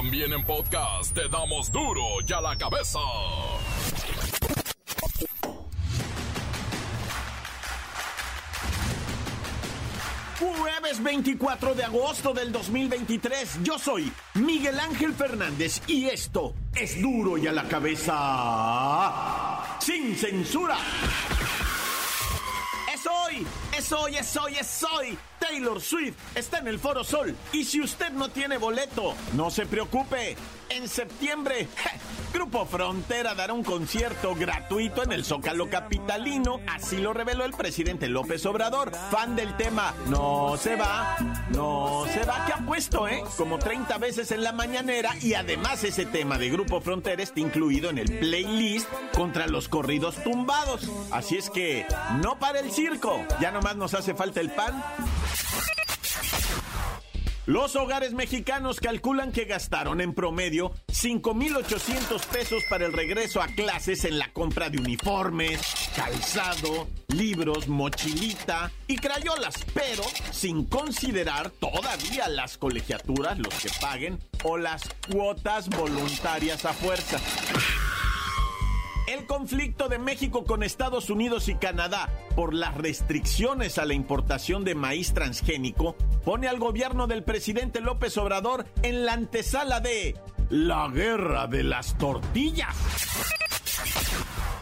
También 0.00 0.32
en 0.32 0.42
podcast 0.44 1.12
te 1.12 1.28
damos 1.28 1.70
duro 1.70 2.02
y 2.26 2.32
a 2.32 2.40
la 2.40 2.56
cabeza. 2.56 2.98
Jueves 10.38 11.02
24 11.02 11.74
de 11.74 11.84
agosto 11.84 12.32
del 12.32 12.50
2023, 12.50 13.58
yo 13.62 13.78
soy 13.78 14.10
Miguel 14.36 14.80
Ángel 14.80 15.12
Fernández 15.12 15.82
y 15.86 16.06
esto 16.06 16.54
es 16.74 17.02
duro 17.02 17.36
y 17.36 17.46
a 17.46 17.52
la 17.52 17.64
cabeza 17.64 18.16
sin 19.80 20.16
censura. 20.16 20.78
Hoy, 23.92 24.16
es 24.16 24.36
hoy, 24.36 24.54
es 24.54 24.84
hoy. 24.84 25.18
Taylor 25.40 25.80
Swift 25.80 26.14
está 26.36 26.58
en 26.58 26.68
el 26.68 26.78
Foro 26.78 27.02
Sol 27.02 27.34
y 27.52 27.64
si 27.64 27.80
usted 27.80 28.10
no 28.12 28.28
tiene 28.28 28.56
boleto, 28.56 29.14
no 29.34 29.50
se 29.50 29.66
preocupe. 29.66 30.36
En 30.68 30.88
septiembre, 30.88 31.66
Grupo 32.32 32.64
Frontera 32.64 33.34
dará 33.34 33.52
un 33.52 33.64
concierto 33.64 34.34
gratuito 34.34 35.02
en 35.02 35.12
el 35.12 35.24
Zócalo 35.24 35.68
Capitalino. 35.68 36.60
Así 36.68 36.98
lo 36.98 37.12
reveló 37.12 37.44
el 37.44 37.52
presidente 37.52 38.08
López 38.08 38.46
Obrador. 38.46 38.92
Fan 39.10 39.34
del 39.34 39.56
tema, 39.56 39.94
no 40.06 40.56
se 40.56 40.76
va, 40.76 41.16
no 41.50 42.04
se 42.12 42.24
va, 42.24 42.46
que 42.46 42.52
ha 42.52 42.64
puesto, 42.64 43.08
¿eh? 43.08 43.22
Como 43.36 43.58
30 43.58 43.98
veces 43.98 44.30
en 44.30 44.44
la 44.44 44.52
mañanera 44.52 45.14
y 45.20 45.34
además 45.34 45.82
ese 45.82 46.06
tema 46.06 46.38
de 46.38 46.50
Grupo 46.50 46.80
Frontera 46.80 47.22
está 47.22 47.40
incluido 47.40 47.90
en 47.90 47.98
el 47.98 48.18
playlist 48.18 48.88
contra 49.14 49.46
los 49.46 49.68
corridos 49.68 50.22
tumbados. 50.22 50.88
Así 51.10 51.36
es 51.36 51.50
que 51.50 51.86
no 52.22 52.38
para 52.38 52.60
el 52.60 52.70
circo, 52.70 53.20
ya 53.40 53.50
nomás 53.50 53.76
nos 53.76 53.94
hace 53.94 54.14
falta 54.14 54.40
el 54.40 54.50
pan. 54.50 54.82
Los 57.50 57.74
hogares 57.74 58.12
mexicanos 58.12 58.78
calculan 58.78 59.32
que 59.32 59.44
gastaron 59.44 60.00
en 60.00 60.14
promedio 60.14 60.72
5.800 60.92 62.26
pesos 62.26 62.64
para 62.68 62.84
el 62.84 62.92
regreso 62.92 63.40
a 63.40 63.46
clases 63.46 64.04
en 64.04 64.18
la 64.18 64.32
compra 64.32 64.70
de 64.70 64.78
uniformes, 64.78 65.60
calzado, 65.94 66.88
libros, 67.08 67.68
mochilita 67.68 68.72
y 68.88 68.96
crayolas, 68.96 69.54
pero 69.72 70.02
sin 70.32 70.64
considerar 70.64 71.50
todavía 71.50 72.28
las 72.28 72.58
colegiaturas, 72.58 73.38
los 73.38 73.54
que 73.54 73.70
paguen, 73.80 74.18
o 74.42 74.58
las 74.58 74.82
cuotas 75.10 75.68
voluntarias 75.68 76.64
a 76.64 76.72
fuerza. 76.72 77.18
El 79.06 79.26
conflicto 79.26 79.88
de 79.88 79.98
México 79.98 80.44
con 80.44 80.62
Estados 80.62 81.08
Unidos 81.08 81.48
y 81.48 81.54
Canadá 81.54 82.08
por 82.36 82.52
las 82.52 82.76
restricciones 82.76 83.78
a 83.78 83.84
la 83.84 83.94
importación 83.94 84.64
de 84.64 84.74
maíz 84.74 85.14
transgénico 85.14 85.96
pone 86.24 86.46
al 86.46 86.58
gobierno 86.58 87.06
del 87.06 87.24
presidente 87.24 87.80
López 87.80 88.16
Obrador 88.18 88.66
en 88.82 89.04
la 89.04 89.14
antesala 89.14 89.80
de 89.80 90.16
la 90.50 90.88
guerra 90.88 91.46
de 91.46 91.62
las 91.62 91.96
tortillas. 91.96 92.76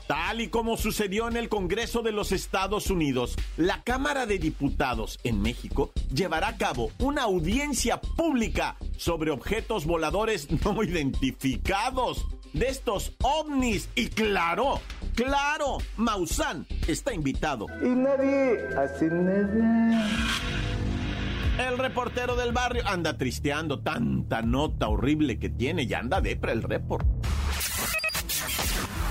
Tal 0.06 0.40
y 0.40 0.48
como 0.48 0.76
sucedió 0.76 1.28
en 1.28 1.36
el 1.36 1.48
Congreso 1.48 2.00
de 2.00 2.12
los 2.12 2.32
Estados 2.32 2.88
Unidos, 2.90 3.36
la 3.56 3.82
Cámara 3.82 4.24
de 4.24 4.38
Diputados 4.38 5.18
en 5.22 5.42
México 5.42 5.90
llevará 6.12 6.48
a 6.48 6.56
cabo 6.56 6.90
una 6.98 7.24
audiencia 7.24 8.00
pública 8.00 8.76
sobre 8.96 9.30
objetos 9.30 9.84
voladores 9.84 10.48
no 10.64 10.82
identificados 10.82 12.26
de 12.52 12.68
estos 12.68 13.12
ovnis. 13.22 13.88
Y 13.94 14.08
claro, 14.08 14.80
claro, 15.14 15.78
Maussan 15.96 16.66
está 16.86 17.12
invitado. 17.12 17.66
Y 17.82 17.88
nadie 17.88 18.58
hace 18.78 19.06
nada. 19.06 20.57
El 21.58 21.76
reportero 21.76 22.36
del 22.36 22.52
barrio 22.52 22.82
anda 22.86 23.18
tristeando 23.18 23.80
tanta 23.80 24.42
nota 24.42 24.88
horrible 24.88 25.40
que 25.40 25.48
tiene 25.48 25.82
y 25.82 25.92
anda 25.92 26.20
depre 26.20 26.52
el 26.52 26.62
report. 26.62 27.04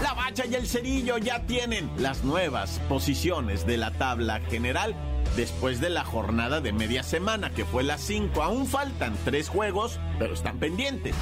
La 0.02 0.14
bacha 0.14 0.46
y 0.46 0.56
el 0.56 0.66
cerillo 0.66 1.18
ya 1.18 1.46
tienen 1.46 1.90
las 1.98 2.24
nuevas 2.24 2.80
posiciones 2.88 3.66
de 3.66 3.78
la 3.78 3.92
tabla 3.92 4.40
general 4.50 4.96
después 5.36 5.82
de 5.82 5.90
la 5.90 6.06
jornada 6.06 6.62
de 6.62 6.72
media 6.72 7.04
semana, 7.04 7.50
que 7.50 7.66
fue 7.66 7.84
las 7.84 8.02
5. 8.02 8.42
Aún 8.42 8.66
faltan 8.66 9.16
tres 9.26 9.50
juegos, 9.50 10.00
pero 10.18 10.34
están 10.34 10.58
pendientes. 10.58 11.16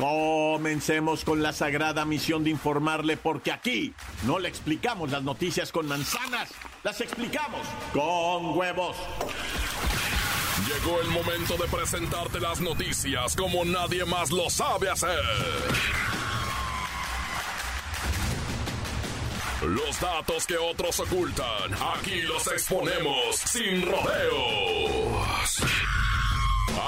Comencemos 0.00 1.26
con 1.26 1.42
la 1.42 1.52
sagrada 1.52 2.06
misión 2.06 2.42
de 2.42 2.48
informarle 2.48 3.18
porque 3.18 3.52
aquí 3.52 3.92
no 4.24 4.38
le 4.38 4.48
explicamos 4.48 5.10
las 5.10 5.22
noticias 5.22 5.70
con 5.72 5.86
manzanas, 5.86 6.48
las 6.82 7.02
explicamos 7.02 7.66
con 7.92 8.56
huevos. 8.56 8.96
Llegó 10.66 11.02
el 11.02 11.08
momento 11.08 11.54
de 11.58 11.68
presentarte 11.68 12.40
las 12.40 12.62
noticias 12.62 13.36
como 13.36 13.62
nadie 13.66 14.06
más 14.06 14.30
lo 14.30 14.48
sabe 14.48 14.88
hacer. 14.88 15.20
Los 19.60 20.00
datos 20.00 20.46
que 20.46 20.56
otros 20.56 20.98
ocultan, 21.00 21.74
aquí 21.94 22.22
los 22.22 22.46
exponemos 22.46 23.36
sin 23.36 23.82
rodeos. 23.82 24.99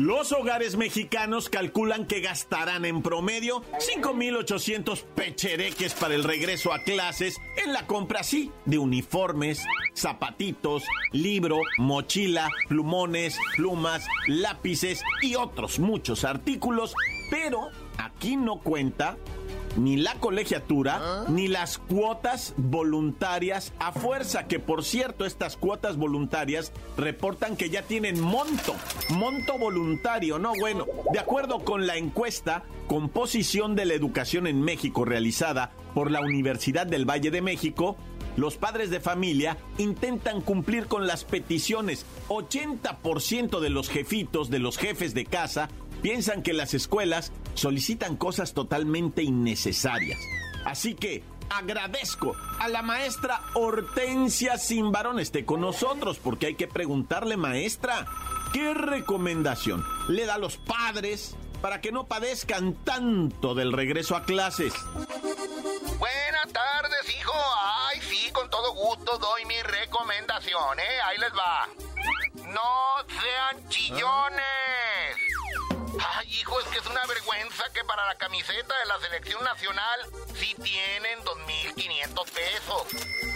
Los 0.00 0.32
hogares 0.32 0.78
mexicanos 0.78 1.50
calculan 1.50 2.06
que 2.06 2.22
gastarán 2.22 2.86
en 2.86 3.02
promedio 3.02 3.62
5.800 3.72 5.04
pechereques 5.14 5.92
para 5.92 6.14
el 6.14 6.24
regreso 6.24 6.72
a 6.72 6.78
clases 6.78 7.38
en 7.62 7.74
la 7.74 7.86
compra, 7.86 8.22
sí, 8.22 8.50
de 8.64 8.78
uniformes, 8.78 9.62
zapatitos, 9.94 10.84
libro, 11.12 11.60
mochila, 11.76 12.48
plumones, 12.66 13.36
plumas, 13.56 14.06
lápices 14.26 15.02
y 15.20 15.34
otros 15.34 15.78
muchos 15.78 16.24
artículos, 16.24 16.94
pero 17.30 17.68
aquí 17.98 18.36
no 18.36 18.60
cuenta 18.60 19.18
ni 19.76 19.96
la 19.96 20.14
colegiatura, 20.14 21.24
ni 21.28 21.48
las 21.48 21.78
cuotas 21.78 22.54
voluntarias 22.56 23.72
a 23.78 23.92
fuerza, 23.92 24.46
que 24.46 24.58
por 24.58 24.84
cierto 24.84 25.24
estas 25.24 25.56
cuotas 25.56 25.96
voluntarias 25.96 26.72
reportan 26.96 27.56
que 27.56 27.70
ya 27.70 27.82
tienen 27.82 28.20
monto, 28.20 28.74
monto 29.10 29.58
voluntario, 29.58 30.38
no 30.38 30.52
bueno, 30.58 30.86
de 31.12 31.18
acuerdo 31.18 31.60
con 31.60 31.86
la 31.86 31.96
encuesta 31.96 32.64
Composición 32.86 33.76
de 33.76 33.84
la 33.84 33.94
Educación 33.94 34.46
en 34.46 34.62
México 34.62 35.04
realizada 35.04 35.70
por 35.94 36.10
la 36.10 36.20
Universidad 36.20 36.86
del 36.86 37.08
Valle 37.08 37.30
de 37.30 37.40
México, 37.40 37.96
los 38.36 38.56
padres 38.56 38.90
de 38.90 39.00
familia 39.00 39.58
intentan 39.78 40.40
cumplir 40.40 40.86
con 40.86 41.06
las 41.06 41.24
peticiones. 41.24 42.06
80% 42.28 43.60
de 43.60 43.70
los 43.70 43.88
jefitos, 43.88 44.50
de 44.50 44.58
los 44.58 44.78
jefes 44.78 45.14
de 45.14 45.24
casa, 45.24 45.68
piensan 46.00 46.42
que 46.42 46.52
las 46.52 46.74
escuelas 46.74 47.32
solicitan 47.54 48.16
cosas 48.16 48.54
totalmente 48.54 49.22
innecesarias. 49.22 50.20
Así 50.64 50.94
que 50.94 51.22
agradezco 51.50 52.36
a 52.58 52.68
la 52.68 52.82
maestra 52.82 53.40
Hortensia 53.54 54.56
Simbarón 54.56 55.18
esté 55.18 55.44
con 55.44 55.60
nosotros 55.60 56.18
porque 56.18 56.46
hay 56.46 56.54
que 56.54 56.68
preguntarle, 56.68 57.36
maestra, 57.36 58.06
¿qué 58.52 58.72
recomendación 58.74 59.84
le 60.08 60.26
da 60.26 60.34
a 60.34 60.38
los 60.38 60.56
padres 60.58 61.36
para 61.60 61.80
que 61.80 61.92
no 61.92 62.06
padezcan 62.06 62.74
tanto 62.84 63.54
del 63.54 63.72
regreso 63.72 64.16
a 64.16 64.24
clases? 64.24 64.72
Buenas 65.98 66.52
tardes, 66.52 67.18
hijo. 67.18 67.32
Ay, 67.88 68.00
sí, 68.00 68.30
con 68.32 68.48
todo 68.48 68.72
gusto 68.72 69.18
doy 69.18 69.44
mi 69.44 69.60
recomendación, 69.62 70.78
¿eh? 70.78 71.00
Ahí 71.06 71.18
les 71.18 71.32
va. 71.32 71.68
No 72.52 73.04
sean 73.08 73.68
chillones. 73.68 75.29
Ay, 76.08 76.26
hijo, 76.34 76.58
es 76.60 76.66
que 76.68 76.78
es 76.78 76.86
una 76.86 77.04
vergüenza 77.06 77.64
que 77.74 77.84
para 77.84 78.06
la 78.06 78.14
camiseta 78.16 78.74
de 78.78 78.86
la 78.86 78.98
selección 79.00 79.42
nacional 79.44 80.00
sí 80.34 80.54
tienen 80.62 81.18
2.500 81.20 82.30
pesos. 82.30 82.82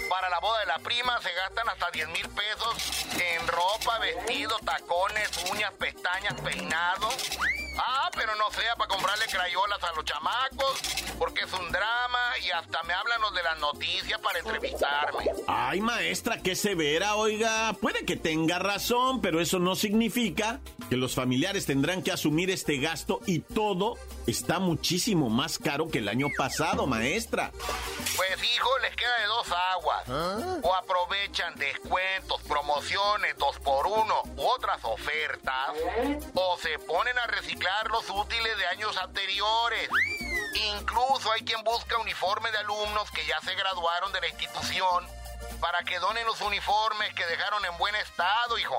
Para 0.09 0.29
la 0.31 0.39
boda 0.41 0.61
de 0.61 0.67
la 0.67 0.79
prima 0.79 1.21
se 1.21 1.33
gastan 1.33 1.69
hasta 1.69 1.91
10 1.91 2.09
mil 2.09 2.29
pesos 2.31 3.05
en 3.21 3.47
ropa, 3.49 3.99
vestido, 3.99 4.59
tacones, 4.65 5.31
uñas, 5.51 5.73
pestañas, 5.75 6.35
peinado. 6.41 7.09
Ah, 7.77 8.11
pero 8.15 8.35
no 8.37 8.51
sea 8.51 8.77
para 8.77 8.89
comprarle 8.89 9.27
crayolas 9.27 9.83
a 9.83 9.93
los 9.95 10.05
chamacos, 10.05 10.81
porque 11.19 11.45
es 11.45 11.53
un 11.53 11.71
drama 11.71 12.19
y 12.45 12.51
hasta 12.51 12.83
me 12.85 12.93
hablan 12.93 13.21
los 13.21 13.35
de 13.35 13.43
las 13.43 13.59
noticias 13.59 14.21
para 14.21 14.39
entrevistarme. 14.39 15.31
Ay, 15.47 15.81
maestra, 15.81 16.39
qué 16.43 16.55
severa, 16.55 17.17
oiga. 17.17 17.73
Puede 17.81 18.05
que 18.05 18.17
tenga 18.17 18.59
razón, 18.59 19.21
pero 19.21 19.41
eso 19.41 19.59
no 19.59 19.75
significa 19.75 20.61
que 20.89 20.97
los 20.97 21.15
familiares 21.15 21.67
tendrán 21.67 22.03
que 22.03 22.13
asumir 22.13 22.51
este 22.51 22.79
gasto 22.79 23.21
y 23.27 23.41
todo 23.41 23.97
está 24.27 24.59
muchísimo 24.59 25.29
más 25.31 25.59
caro 25.59 25.89
que 25.89 25.99
el 25.99 26.09
año 26.09 26.29
pasado, 26.37 26.87
maestra. 26.87 27.51
Pues 28.17 28.55
hijo, 28.55 28.79
les 28.79 28.95
queda 28.97 29.19
de 29.21 29.27
dos 29.27 29.47
aguas. 29.73 30.63
O 30.63 30.75
aprovechan 30.75 31.55
descuentos, 31.57 32.41
promociones, 32.43 33.37
dos 33.39 33.59
por 33.61 33.87
uno 33.87 34.23
u 34.37 34.47
otras 34.47 34.83
ofertas, 34.85 35.71
o 36.35 36.59
se 36.59 36.79
ponen 36.81 37.19
a 37.19 37.27
reciclar 37.27 37.91
los 37.91 38.09
útiles 38.11 38.57
de 38.59 38.67
años 38.67 38.97
anteriores. 38.99 39.89
Incluso 40.79 41.33
hay 41.33 41.43
quien 41.43 41.63
busca 41.65 41.99
uniforme 41.99 42.51
de 42.51 42.59
alumnos 42.59 43.11
que 43.11 43.27
ya 43.27 43.41
se 43.41 43.55
graduaron 43.55 44.13
de 44.13 44.21
la 44.21 44.29
institución 44.29 45.05
para 45.61 45.83
que 45.83 45.99
donen 45.99 46.25
los 46.27 46.41
uniformes 46.41 47.15
que 47.15 47.27
dejaron 47.27 47.65
en 47.65 47.77
buen 47.79 47.95
estado, 47.97 48.59
hijo. 48.59 48.77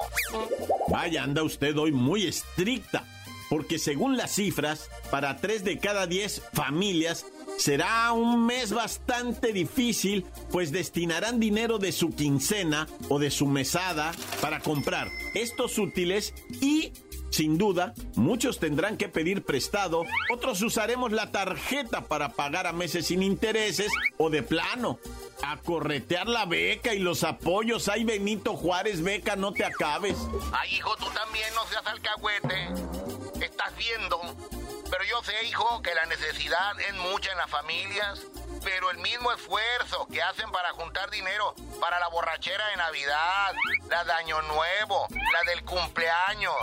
Vaya, 0.87 1.23
anda 1.23 1.43
usted 1.43 1.77
hoy 1.77 1.91
muy 1.91 2.27
estricta, 2.27 3.03
porque 3.49 3.79
según 3.79 4.17
las 4.17 4.31
cifras, 4.31 4.89
para 5.15 5.37
tres 5.37 5.63
de 5.63 5.79
cada 5.79 6.07
diez 6.07 6.41
familias 6.51 7.25
será 7.57 8.11
un 8.11 8.45
mes 8.45 8.73
bastante 8.73 9.53
difícil, 9.53 10.25
pues 10.51 10.73
destinarán 10.73 11.39
dinero 11.39 11.77
de 11.77 11.93
su 11.93 12.09
quincena 12.09 12.85
o 13.07 13.17
de 13.17 13.31
su 13.31 13.47
mesada 13.47 14.11
para 14.41 14.59
comprar 14.59 15.07
estos 15.33 15.77
útiles 15.77 16.33
y 16.59 16.91
sin 17.29 17.57
duda, 17.57 17.93
muchos 18.15 18.59
tendrán 18.59 18.97
que 18.97 19.07
pedir 19.07 19.45
prestado, 19.45 20.03
otros 20.33 20.61
usaremos 20.61 21.13
la 21.13 21.31
tarjeta 21.31 22.01
para 22.01 22.33
pagar 22.33 22.67
a 22.67 22.73
meses 22.73 23.07
sin 23.07 23.23
intereses 23.23 23.93
o 24.17 24.29
de 24.29 24.43
plano. 24.43 24.99
A 25.43 25.57
corretear 25.57 26.27
la 26.27 26.45
beca 26.45 26.93
y 26.93 26.99
los 26.99 27.23
apoyos. 27.23 27.89
Ay, 27.89 28.05
Benito 28.05 28.55
Juárez, 28.55 29.01
beca, 29.01 29.35
no 29.35 29.51
te 29.51 29.65
acabes. 29.65 30.15
Ay, 30.53 30.75
hijo, 30.75 30.95
tú 30.95 31.05
también 31.13 31.53
no 31.53 31.65
seas 31.67 31.85
alcahuete. 31.85 33.45
Estás 33.45 33.75
viendo. 33.77 34.64
Pero 34.89 35.03
yo 35.03 35.23
sé, 35.23 35.45
hijo, 35.45 35.81
que 35.81 35.95
la 35.95 36.05
necesidad 36.05 36.79
es 36.79 36.93
mucha 36.95 37.31
en 37.31 37.37
las 37.37 37.49
familias. 37.49 38.21
Pero 38.63 38.89
el 38.89 38.97
mismo 38.97 39.31
esfuerzo 39.31 40.07
que 40.11 40.21
hacen 40.21 40.51
para 40.51 40.71
juntar 40.71 41.09
dinero 41.11 41.53
para 41.79 41.99
la 41.99 42.07
borrachera 42.07 42.67
de 42.69 42.77
Navidad, 42.77 43.53
la 43.89 44.03
de 44.03 44.13
Año 44.13 44.41
Nuevo, 44.43 45.07
la 45.33 45.51
del 45.51 45.63
cumpleaños, 45.63 46.55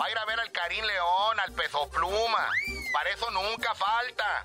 Va 0.00 0.06
a 0.06 0.10
ir 0.10 0.18
a 0.18 0.24
ver 0.24 0.40
al 0.40 0.50
Karim 0.50 0.84
León, 0.84 1.40
al 1.40 1.52
Peso 1.52 1.88
Pluma. 1.88 2.48
Para 2.92 3.10
eso 3.10 3.30
nunca 3.30 3.74
falta. 3.74 4.44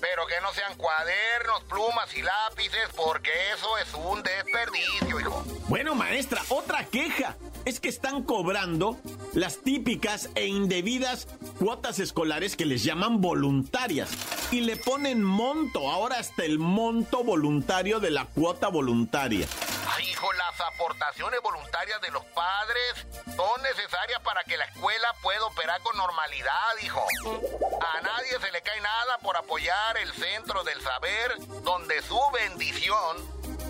Pero 0.00 0.26
que 0.26 0.40
no 0.40 0.52
sean 0.52 0.74
cuadernos, 0.76 1.62
plumas 1.64 2.12
y 2.14 2.22
lápices, 2.22 2.88
porque 2.96 3.30
eso 3.52 3.78
es 3.78 3.94
un 3.94 4.22
desperdicio, 4.22 5.20
hijo. 5.20 5.44
Bueno, 5.68 5.94
maestra, 5.94 6.42
otra 6.48 6.84
queja. 6.84 7.36
Es 7.66 7.80
que 7.80 7.88
están 7.88 8.22
cobrando 8.22 8.96
las 9.34 9.58
típicas 9.58 10.30
e 10.36 10.46
indebidas 10.46 11.26
cuotas 11.58 11.98
escolares 11.98 12.54
que 12.54 12.64
les 12.64 12.84
llaman 12.84 13.20
voluntarias. 13.20 14.08
Y 14.52 14.60
le 14.60 14.76
ponen 14.76 15.24
monto, 15.24 15.90
ahora 15.90 16.20
hasta 16.20 16.44
el 16.44 16.60
monto 16.60 17.24
voluntario 17.24 17.98
de 17.98 18.12
la 18.12 18.26
cuota 18.26 18.68
voluntaria. 18.68 19.48
Ay, 19.88 20.08
hijo, 20.08 20.32
las 20.34 20.60
aportaciones 20.60 21.42
voluntarias 21.42 22.00
de 22.02 22.12
los 22.12 22.24
padres 22.26 23.06
son 23.34 23.60
necesarias 23.62 24.20
para 24.22 24.44
que 24.44 24.56
la 24.56 24.66
escuela 24.66 25.08
pueda 25.20 25.44
operar 25.46 25.80
con 25.82 25.96
normalidad, 25.96 26.70
hijo. 26.84 27.04
A 27.80 28.00
nadie 28.00 28.38
se 28.40 28.52
le 28.52 28.62
cae 28.62 28.80
nada 28.80 29.18
por 29.24 29.36
apoyar 29.36 29.96
el 29.98 30.12
centro 30.12 30.62
del 30.62 30.80
saber, 30.82 31.36
donde 31.64 32.00
su 32.02 32.20
bendición 32.32 33.16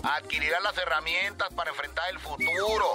adquirirá 0.03 0.59
las 0.59 0.77
herramientas 0.77 1.51
para 1.55 1.71
enfrentar 1.71 2.07
el 2.11 2.19
futuro. 2.19 2.91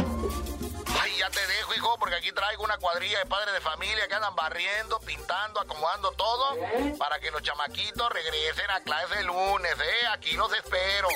Ay, 1.00 1.17
ya 1.19 1.31
te 1.31 1.47
dejo, 1.47 1.75
hijo, 1.75 1.99
porque 1.99 2.17
aquí 2.17 2.33
traigo 2.33 2.65
una 2.65 2.77
cuadrilla 2.79 3.19
de 3.19 3.27
padres 3.27 3.55
de 3.55 3.61
familia 3.61 4.06
que 4.09 4.15
andan 4.15 4.35
barriendo, 4.35 4.99
pintando, 5.00 5.61
acomodando 5.61 6.12
todo 6.12 6.56
para 6.99 7.19
que 7.19 7.31
los 7.31 7.43
chamaquitos 7.43 8.09
regresen 8.11 8.71
a 8.71 8.81
clase 8.81 9.21
el 9.21 9.27
lunes, 9.27 9.75
¿eh? 9.75 10.06
Aquí 10.12 10.33
los 10.37 10.53
espero. 10.53 11.09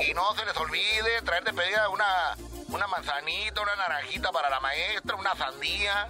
Y 0.00 0.14
no 0.14 0.34
se 0.34 0.44
les 0.44 0.56
olvide 0.56 1.22
traer 1.22 1.44
de 1.44 1.52
pedida 1.52 1.88
una, 1.88 2.36
una 2.68 2.86
manzanita, 2.86 3.60
una 3.60 3.76
naranjita 3.76 4.32
para 4.32 4.50
la 4.50 4.60
maestra, 4.60 5.16
una 5.16 5.34
sandía, 5.36 6.08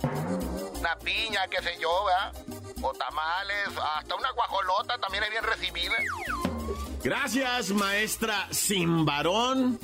una 0.74 0.96
piña, 0.96 1.46
qué 1.48 1.62
sé 1.62 1.78
yo, 1.78 2.04
¿verdad? 2.04 2.32
O 2.82 2.92
tamales, 2.94 3.68
hasta 3.96 4.14
una 4.14 4.30
guajolota 4.32 4.98
también 4.98 5.24
es 5.24 5.30
bien 5.30 5.44
recibida. 5.44 5.94
Gracias, 7.04 7.70
maestra 7.70 8.46
sin 8.50 9.04
varón. 9.04 9.78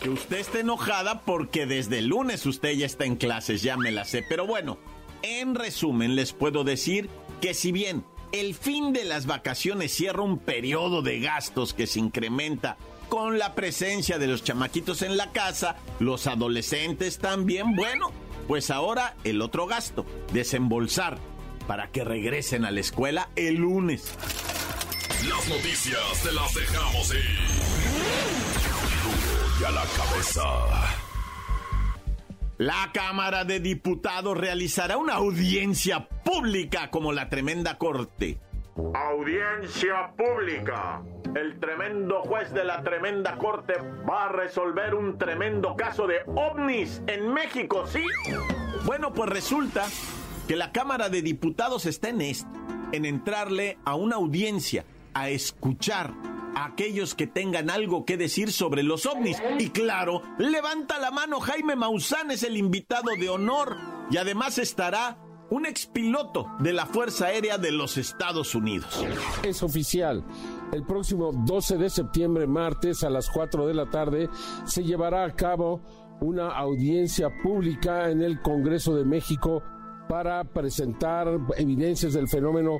Que 0.00 0.08
usted 0.08 0.38
esté 0.38 0.60
enojada 0.60 1.20
porque 1.22 1.66
desde 1.66 1.98
el 1.98 2.06
lunes 2.06 2.46
usted 2.46 2.72
ya 2.72 2.86
está 2.86 3.04
en 3.04 3.16
clases, 3.16 3.62
ya 3.62 3.76
me 3.76 3.92
la 3.92 4.04
sé. 4.04 4.24
Pero 4.26 4.46
bueno, 4.46 4.78
en 5.22 5.54
resumen 5.54 6.16
les 6.16 6.32
puedo 6.32 6.64
decir 6.64 7.10
que 7.40 7.52
si 7.54 7.70
bien 7.70 8.04
el 8.32 8.54
fin 8.54 8.92
de 8.92 9.04
las 9.04 9.26
vacaciones 9.26 9.92
cierra 9.92 10.22
un 10.22 10.38
periodo 10.38 11.02
de 11.02 11.20
gastos 11.20 11.74
que 11.74 11.86
se 11.86 11.98
incrementa 11.98 12.76
con 13.08 13.38
la 13.38 13.54
presencia 13.54 14.18
de 14.18 14.28
los 14.28 14.44
chamaquitos 14.44 15.02
en 15.02 15.16
la 15.16 15.32
casa, 15.32 15.76
los 15.98 16.26
adolescentes 16.26 17.18
también, 17.18 17.74
bueno, 17.74 18.12
pues 18.46 18.70
ahora 18.70 19.16
el 19.24 19.42
otro 19.42 19.66
gasto, 19.66 20.06
desembolsar 20.32 21.18
para 21.66 21.90
que 21.90 22.04
regresen 22.04 22.64
a 22.64 22.70
la 22.70 22.80
escuela 22.80 23.28
el 23.36 23.56
lunes. 23.56 24.14
Las 25.28 25.48
noticias 25.48 26.22
te 26.22 26.32
las 26.32 26.54
dejamos 26.54 27.14
ir. 27.14 27.79
A 29.66 29.70
la 29.70 29.82
cabeza. 29.82 30.42
La 32.56 32.90
Cámara 32.94 33.44
de 33.44 33.60
Diputados 33.60 34.34
realizará 34.38 34.96
una 34.96 35.16
audiencia 35.16 36.08
pública 36.08 36.90
como 36.90 37.12
la 37.12 37.28
tremenda 37.28 37.76
corte. 37.76 38.38
Audiencia 38.94 40.12
pública. 40.16 41.02
El 41.36 41.60
tremendo 41.60 42.22
juez 42.22 42.50
de 42.54 42.64
la 42.64 42.82
tremenda 42.82 43.36
corte 43.36 43.74
va 44.08 44.26
a 44.26 44.28
resolver 44.32 44.94
un 44.94 45.18
tremendo 45.18 45.76
caso 45.76 46.06
de 46.06 46.22
ovnis 46.26 47.02
en 47.06 47.30
México, 47.30 47.86
¿sí? 47.86 48.02
Bueno, 48.86 49.12
pues 49.12 49.28
resulta 49.28 49.84
que 50.48 50.56
la 50.56 50.72
Cámara 50.72 51.10
de 51.10 51.20
Diputados 51.20 51.84
está 51.84 52.08
en 52.08 52.22
esto, 52.22 52.48
en 52.92 53.04
entrarle 53.04 53.76
a 53.84 53.94
una 53.94 54.16
audiencia, 54.16 54.86
a 55.12 55.28
escuchar 55.28 56.14
aquellos 56.56 57.14
que 57.14 57.26
tengan 57.26 57.70
algo 57.70 58.04
que 58.04 58.16
decir 58.16 58.52
sobre 58.52 58.82
los 58.82 59.06
ovnis. 59.06 59.42
Y 59.58 59.70
claro, 59.70 60.22
levanta 60.38 60.98
la 60.98 61.10
mano 61.10 61.40
Jaime 61.40 61.76
Maussan, 61.76 62.30
es 62.30 62.42
el 62.42 62.56
invitado 62.56 63.12
de 63.18 63.28
honor. 63.28 63.76
Y 64.10 64.16
además 64.16 64.58
estará 64.58 65.18
un 65.50 65.66
expiloto 65.66 66.48
de 66.60 66.72
la 66.72 66.86
Fuerza 66.86 67.26
Aérea 67.26 67.58
de 67.58 67.72
los 67.72 67.96
Estados 67.96 68.54
Unidos. 68.54 69.04
Es 69.42 69.62
oficial. 69.62 70.24
El 70.72 70.84
próximo 70.84 71.32
12 71.32 71.76
de 71.76 71.90
septiembre, 71.90 72.46
martes, 72.46 73.02
a 73.02 73.10
las 73.10 73.28
4 73.28 73.66
de 73.66 73.74
la 73.74 73.90
tarde, 73.90 74.30
se 74.64 74.84
llevará 74.84 75.24
a 75.24 75.34
cabo 75.34 75.82
una 76.20 76.50
audiencia 76.50 77.30
pública 77.42 78.10
en 78.10 78.22
el 78.22 78.40
Congreso 78.40 78.94
de 78.94 79.04
México 79.04 79.62
para 80.08 80.44
presentar 80.44 81.28
evidencias 81.56 82.12
del 82.12 82.28
fenómeno 82.28 82.78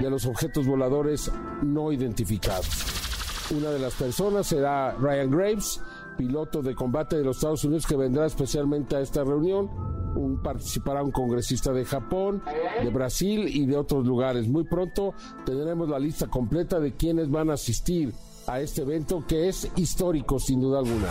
de 0.00 0.10
los 0.10 0.26
objetos 0.26 0.66
voladores 0.66 1.30
no 1.62 1.92
identificados. 1.92 3.09
Una 3.50 3.70
de 3.70 3.80
las 3.80 3.94
personas 3.94 4.46
será 4.46 4.92
Ryan 4.92 5.30
Graves, 5.30 5.80
piloto 6.16 6.62
de 6.62 6.74
combate 6.74 7.16
de 7.16 7.24
los 7.24 7.38
Estados 7.38 7.64
Unidos 7.64 7.84
que 7.84 7.96
vendrá 7.96 8.26
especialmente 8.26 8.94
a 8.94 9.00
esta 9.00 9.24
reunión. 9.24 9.68
Un, 10.14 10.40
participará 10.40 11.02
un 11.02 11.10
congresista 11.10 11.72
de 11.72 11.84
Japón, 11.84 12.42
de 12.82 12.90
Brasil 12.90 13.48
y 13.48 13.66
de 13.66 13.76
otros 13.76 14.06
lugares. 14.06 14.46
Muy 14.46 14.64
pronto 14.64 15.14
tendremos 15.44 15.88
la 15.88 15.98
lista 15.98 16.28
completa 16.28 16.78
de 16.78 16.94
quienes 16.94 17.28
van 17.28 17.50
a 17.50 17.54
asistir 17.54 18.12
a 18.46 18.60
este 18.60 18.82
evento 18.82 19.24
que 19.26 19.48
es 19.48 19.70
histórico 19.76 20.38
sin 20.38 20.60
duda 20.60 20.80
alguna. 20.80 21.08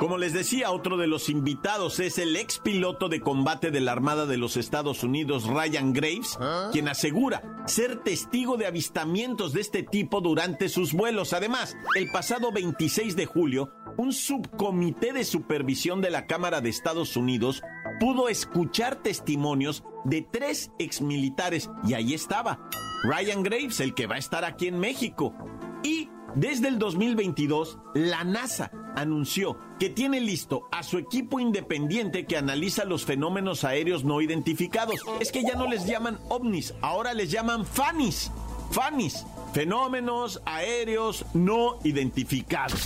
Como 0.00 0.18
les 0.18 0.32
decía, 0.32 0.70
otro 0.70 0.96
de 0.96 1.06
los 1.06 1.28
invitados 1.28 2.00
es 2.00 2.18
el 2.18 2.36
ex 2.36 2.58
piloto 2.58 3.08
de 3.08 3.20
combate 3.20 3.70
de 3.70 3.80
la 3.80 3.92
Armada 3.92 4.26
de 4.26 4.36
los 4.36 4.56
Estados 4.56 5.02
Unidos, 5.02 5.46
Ryan 5.46 5.92
Graves, 5.92 6.38
quien 6.72 6.88
asegura 6.88 7.64
ser 7.66 8.02
testigo 8.02 8.56
de 8.56 8.66
avistamientos 8.66 9.52
de 9.52 9.60
este 9.60 9.82
tipo 9.82 10.20
durante 10.20 10.68
sus 10.68 10.92
vuelos. 10.92 11.32
Además, 11.32 11.76
el 11.96 12.10
pasado 12.10 12.52
26 12.52 13.16
de 13.16 13.26
julio, 13.26 13.72
un 13.96 14.12
subcomité 14.12 15.12
de 15.12 15.24
supervisión 15.24 16.00
de 16.00 16.10
la 16.10 16.26
Cámara 16.26 16.60
de 16.60 16.68
Estados 16.68 17.16
Unidos 17.16 17.62
pudo 18.00 18.28
escuchar 18.28 18.96
testimonios 18.96 19.84
de 20.04 20.22
tres 20.22 20.70
exmilitares 20.78 21.70
y 21.86 21.94
ahí 21.94 22.14
estaba 22.14 22.68
Ryan 23.04 23.42
Graves, 23.42 23.80
el 23.80 23.94
que 23.94 24.06
va 24.06 24.16
a 24.16 24.18
estar 24.18 24.44
aquí 24.44 24.66
en 24.66 24.78
México. 24.78 25.34
Y 25.82 26.08
desde 26.34 26.68
el 26.68 26.78
2022, 26.80 27.78
la 27.94 28.24
NASA 28.24 28.70
anunció 28.96 29.56
que 29.78 29.88
tiene 29.88 30.20
listo 30.20 30.68
a 30.72 30.82
su 30.82 30.98
equipo 30.98 31.38
independiente 31.38 32.26
que 32.26 32.36
analiza 32.36 32.84
los 32.84 33.04
fenómenos 33.04 33.62
aéreos 33.62 34.04
no 34.04 34.20
identificados. 34.20 34.96
Es 35.20 35.30
que 35.30 35.42
ya 35.42 35.54
no 35.54 35.68
les 35.68 35.86
llaman 35.86 36.18
ovnis, 36.28 36.74
ahora 36.80 37.14
les 37.14 37.30
llaman 37.30 37.64
FANIS. 37.64 38.32
FANIS, 38.72 39.24
fenómenos 39.52 40.42
aéreos 40.44 41.24
no 41.34 41.78
identificados. 41.84 42.80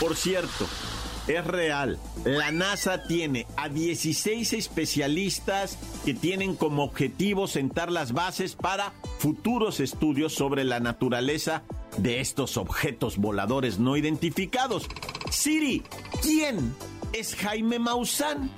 Por 0.00 0.14
cierto, 0.14 0.66
es 1.26 1.44
real. 1.44 1.98
La 2.24 2.52
NASA 2.52 3.02
tiene 3.04 3.46
a 3.56 3.68
16 3.68 4.52
especialistas 4.52 5.76
que 6.04 6.14
tienen 6.14 6.54
como 6.54 6.84
objetivo 6.84 7.48
sentar 7.48 7.90
las 7.90 8.12
bases 8.12 8.54
para 8.54 8.92
futuros 9.18 9.80
estudios 9.80 10.34
sobre 10.34 10.64
la 10.64 10.80
naturaleza 10.80 11.62
de 12.02 12.20
estos 12.20 12.56
objetos 12.56 13.18
voladores 13.18 13.78
no 13.78 13.96
identificados. 13.96 14.86
Siri, 15.30 15.82
¿quién 16.22 16.74
es 17.12 17.34
Jaime 17.36 17.78
Maussan? 17.78 18.50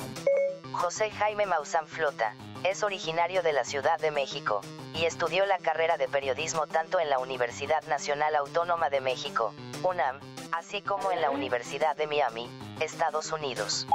José 0.73 1.11
Jaime 1.11 1.47
Maussan 1.47 1.87
Flota 1.87 2.35
es 2.65 2.83
originario 2.83 3.43
de 3.43 3.53
la 3.53 3.65
Ciudad 3.65 3.99
de 3.99 4.13
México 4.13 4.61
y 4.95 5.05
estudió 5.05 5.45
la 5.47 5.59
carrera 5.59 5.97
de 5.97 6.09
periodismo 6.09 6.67
tanto 6.67 7.01
en 7.01 7.11
la 7.11 7.19
Universidad 7.19 7.83
Nacional 7.89 8.37
Autónoma 8.37 8.91
de 8.91 9.01
México, 9.01 9.53
UNAM, 9.83 10.21
así 10.53 10.81
como 10.81 11.11
en 11.11 11.21
la 11.21 11.31
Universidad 11.31 11.97
de 11.97 12.07
Miami, 12.07 12.49
Estados 12.81 13.33
Unidos. 13.33 13.87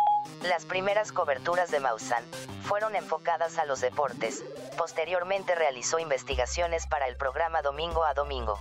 Las 0.43 0.65
primeras 0.65 1.11
coberturas 1.11 1.71
de 1.71 1.79
Maussan 1.79 2.23
fueron 2.63 2.95
enfocadas 2.95 3.57
a 3.57 3.65
los 3.65 3.79
deportes, 3.79 4.43
posteriormente 4.77 5.55
realizó 5.55 5.99
investigaciones 5.99 6.85
para 6.87 7.07
el 7.07 7.15
programa 7.15 7.61
Domingo 7.61 8.03
a 8.03 8.13
Domingo. 8.13 8.59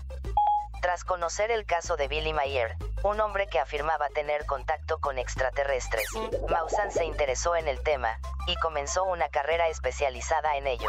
Tras 0.83 1.05
conocer 1.05 1.51
el 1.51 1.65
caso 1.65 1.97
de 1.97 2.09
Billy 2.09 2.33
Mayer, 2.33 2.77
un 3.03 3.21
hombre 3.21 3.47
que 3.49 3.59
afirmaba 3.59 4.09
tener 4.11 4.47
contacto 4.47 4.99
con 4.99 5.19
extraterrestres, 5.19 6.07
Maussan 6.49 6.91
se 6.91 7.05
interesó 7.05 7.57
en 7.57 7.69
el 7.69 7.83
tema, 7.83 8.19
y 8.47 8.55
comenzó 8.57 9.05
una 9.05 9.29
carrera 9.29 9.69
especializada 9.69 10.57
en 10.57 10.67
ello. 10.67 10.89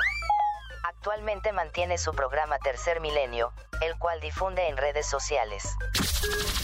Actualmente 0.83 1.51
mantiene 1.51 1.97
su 1.97 2.13
programa 2.13 2.59
Tercer 2.59 3.01
Milenio, 3.01 3.51
el 3.81 3.97
cual 3.97 4.19
difunde 4.19 4.67
en 4.67 4.77
redes 4.77 5.05
sociales. 5.05 5.63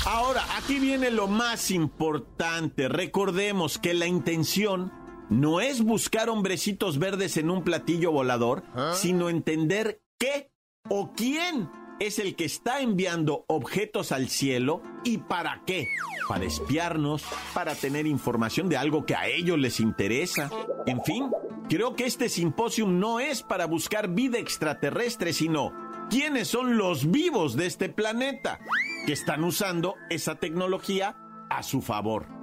Ahora, 0.05 0.43
aquí 0.57 0.79
viene 0.79 1.11
lo 1.11 1.27
más 1.27 1.71
importante. 1.71 2.87
Recordemos 2.87 3.77
que 3.77 3.93
la 3.93 4.05
intención 4.05 4.91
no 5.29 5.61
es 5.61 5.83
buscar 5.83 6.29
hombrecitos 6.29 6.99
verdes 6.99 7.37
en 7.37 7.49
un 7.49 7.63
platillo 7.63 8.11
volador, 8.11 8.63
sino 8.93 9.29
entender 9.29 10.01
qué 10.17 10.51
o 10.89 11.13
quién 11.13 11.69
es 11.99 12.19
el 12.19 12.35
que 12.35 12.45
está 12.45 12.81
enviando 12.81 13.45
objetos 13.47 14.11
al 14.11 14.29
cielo 14.29 14.81
y 15.03 15.19
para 15.19 15.61
qué. 15.65 15.87
Para 16.27 16.45
espiarnos, 16.45 17.25
para 17.53 17.75
tener 17.75 18.07
información 18.07 18.69
de 18.69 18.77
algo 18.77 19.05
que 19.05 19.15
a 19.15 19.27
ellos 19.27 19.59
les 19.59 19.79
interesa. 19.79 20.49
En 20.85 21.03
fin, 21.03 21.29
creo 21.69 21.95
que 21.95 22.05
este 22.05 22.29
simposium 22.29 22.99
no 22.99 23.19
es 23.19 23.43
para 23.43 23.65
buscar 23.65 24.09
vida 24.09 24.37
extraterrestre, 24.37 25.33
sino 25.33 25.73
quiénes 26.09 26.47
son 26.47 26.77
los 26.77 27.09
vivos 27.09 27.55
de 27.55 27.65
este 27.65 27.89
planeta 27.89 28.59
que 29.05 29.13
están 29.13 29.43
usando 29.43 29.95
esa 30.09 30.35
tecnología 30.35 31.17
a 31.49 31.63
su 31.63 31.81
favor. 31.81 32.42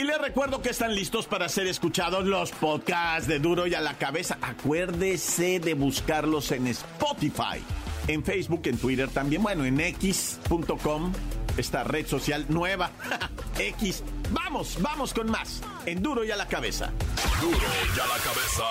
Y 0.00 0.04
les 0.04 0.18
recuerdo 0.18 0.62
que 0.62 0.70
están 0.70 0.94
listos 0.94 1.26
para 1.26 1.46
ser 1.50 1.66
escuchados 1.66 2.24
los 2.24 2.52
podcasts 2.52 3.28
de 3.28 3.38
Duro 3.38 3.66
y 3.66 3.74
a 3.74 3.82
la 3.82 3.98
cabeza. 3.98 4.38
Acuérdese 4.40 5.60
de 5.60 5.74
buscarlos 5.74 6.52
en 6.52 6.68
Spotify, 6.68 7.62
en 8.08 8.24
Facebook, 8.24 8.62
en 8.64 8.78
Twitter 8.78 9.10
también, 9.10 9.42
bueno, 9.42 9.66
en 9.66 9.78
x.com, 9.78 11.12
esta 11.58 11.84
red 11.84 12.06
social 12.06 12.46
nueva. 12.48 12.92
X. 13.58 14.02
Vamos, 14.30 14.78
vamos 14.80 15.12
con 15.12 15.30
más. 15.30 15.60
En 15.84 16.02
Duro 16.02 16.24
y 16.24 16.30
a 16.30 16.36
la 16.36 16.48
cabeza. 16.48 16.90
Duro 17.38 17.58
y 17.58 18.00
a 18.00 18.06
la 18.06 18.16
cabeza. 18.24 18.64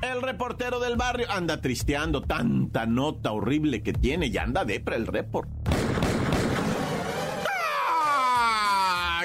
El 0.00 0.22
reportero 0.22 0.80
del 0.80 0.96
barrio 0.96 1.30
anda 1.30 1.60
tristeando 1.60 2.22
tanta 2.22 2.86
nota 2.86 3.32
horrible 3.32 3.82
que 3.82 3.92
tiene 3.92 4.28
y 4.28 4.38
anda 4.38 4.64
depre 4.64 4.96
el 4.96 5.06
report. 5.06 5.50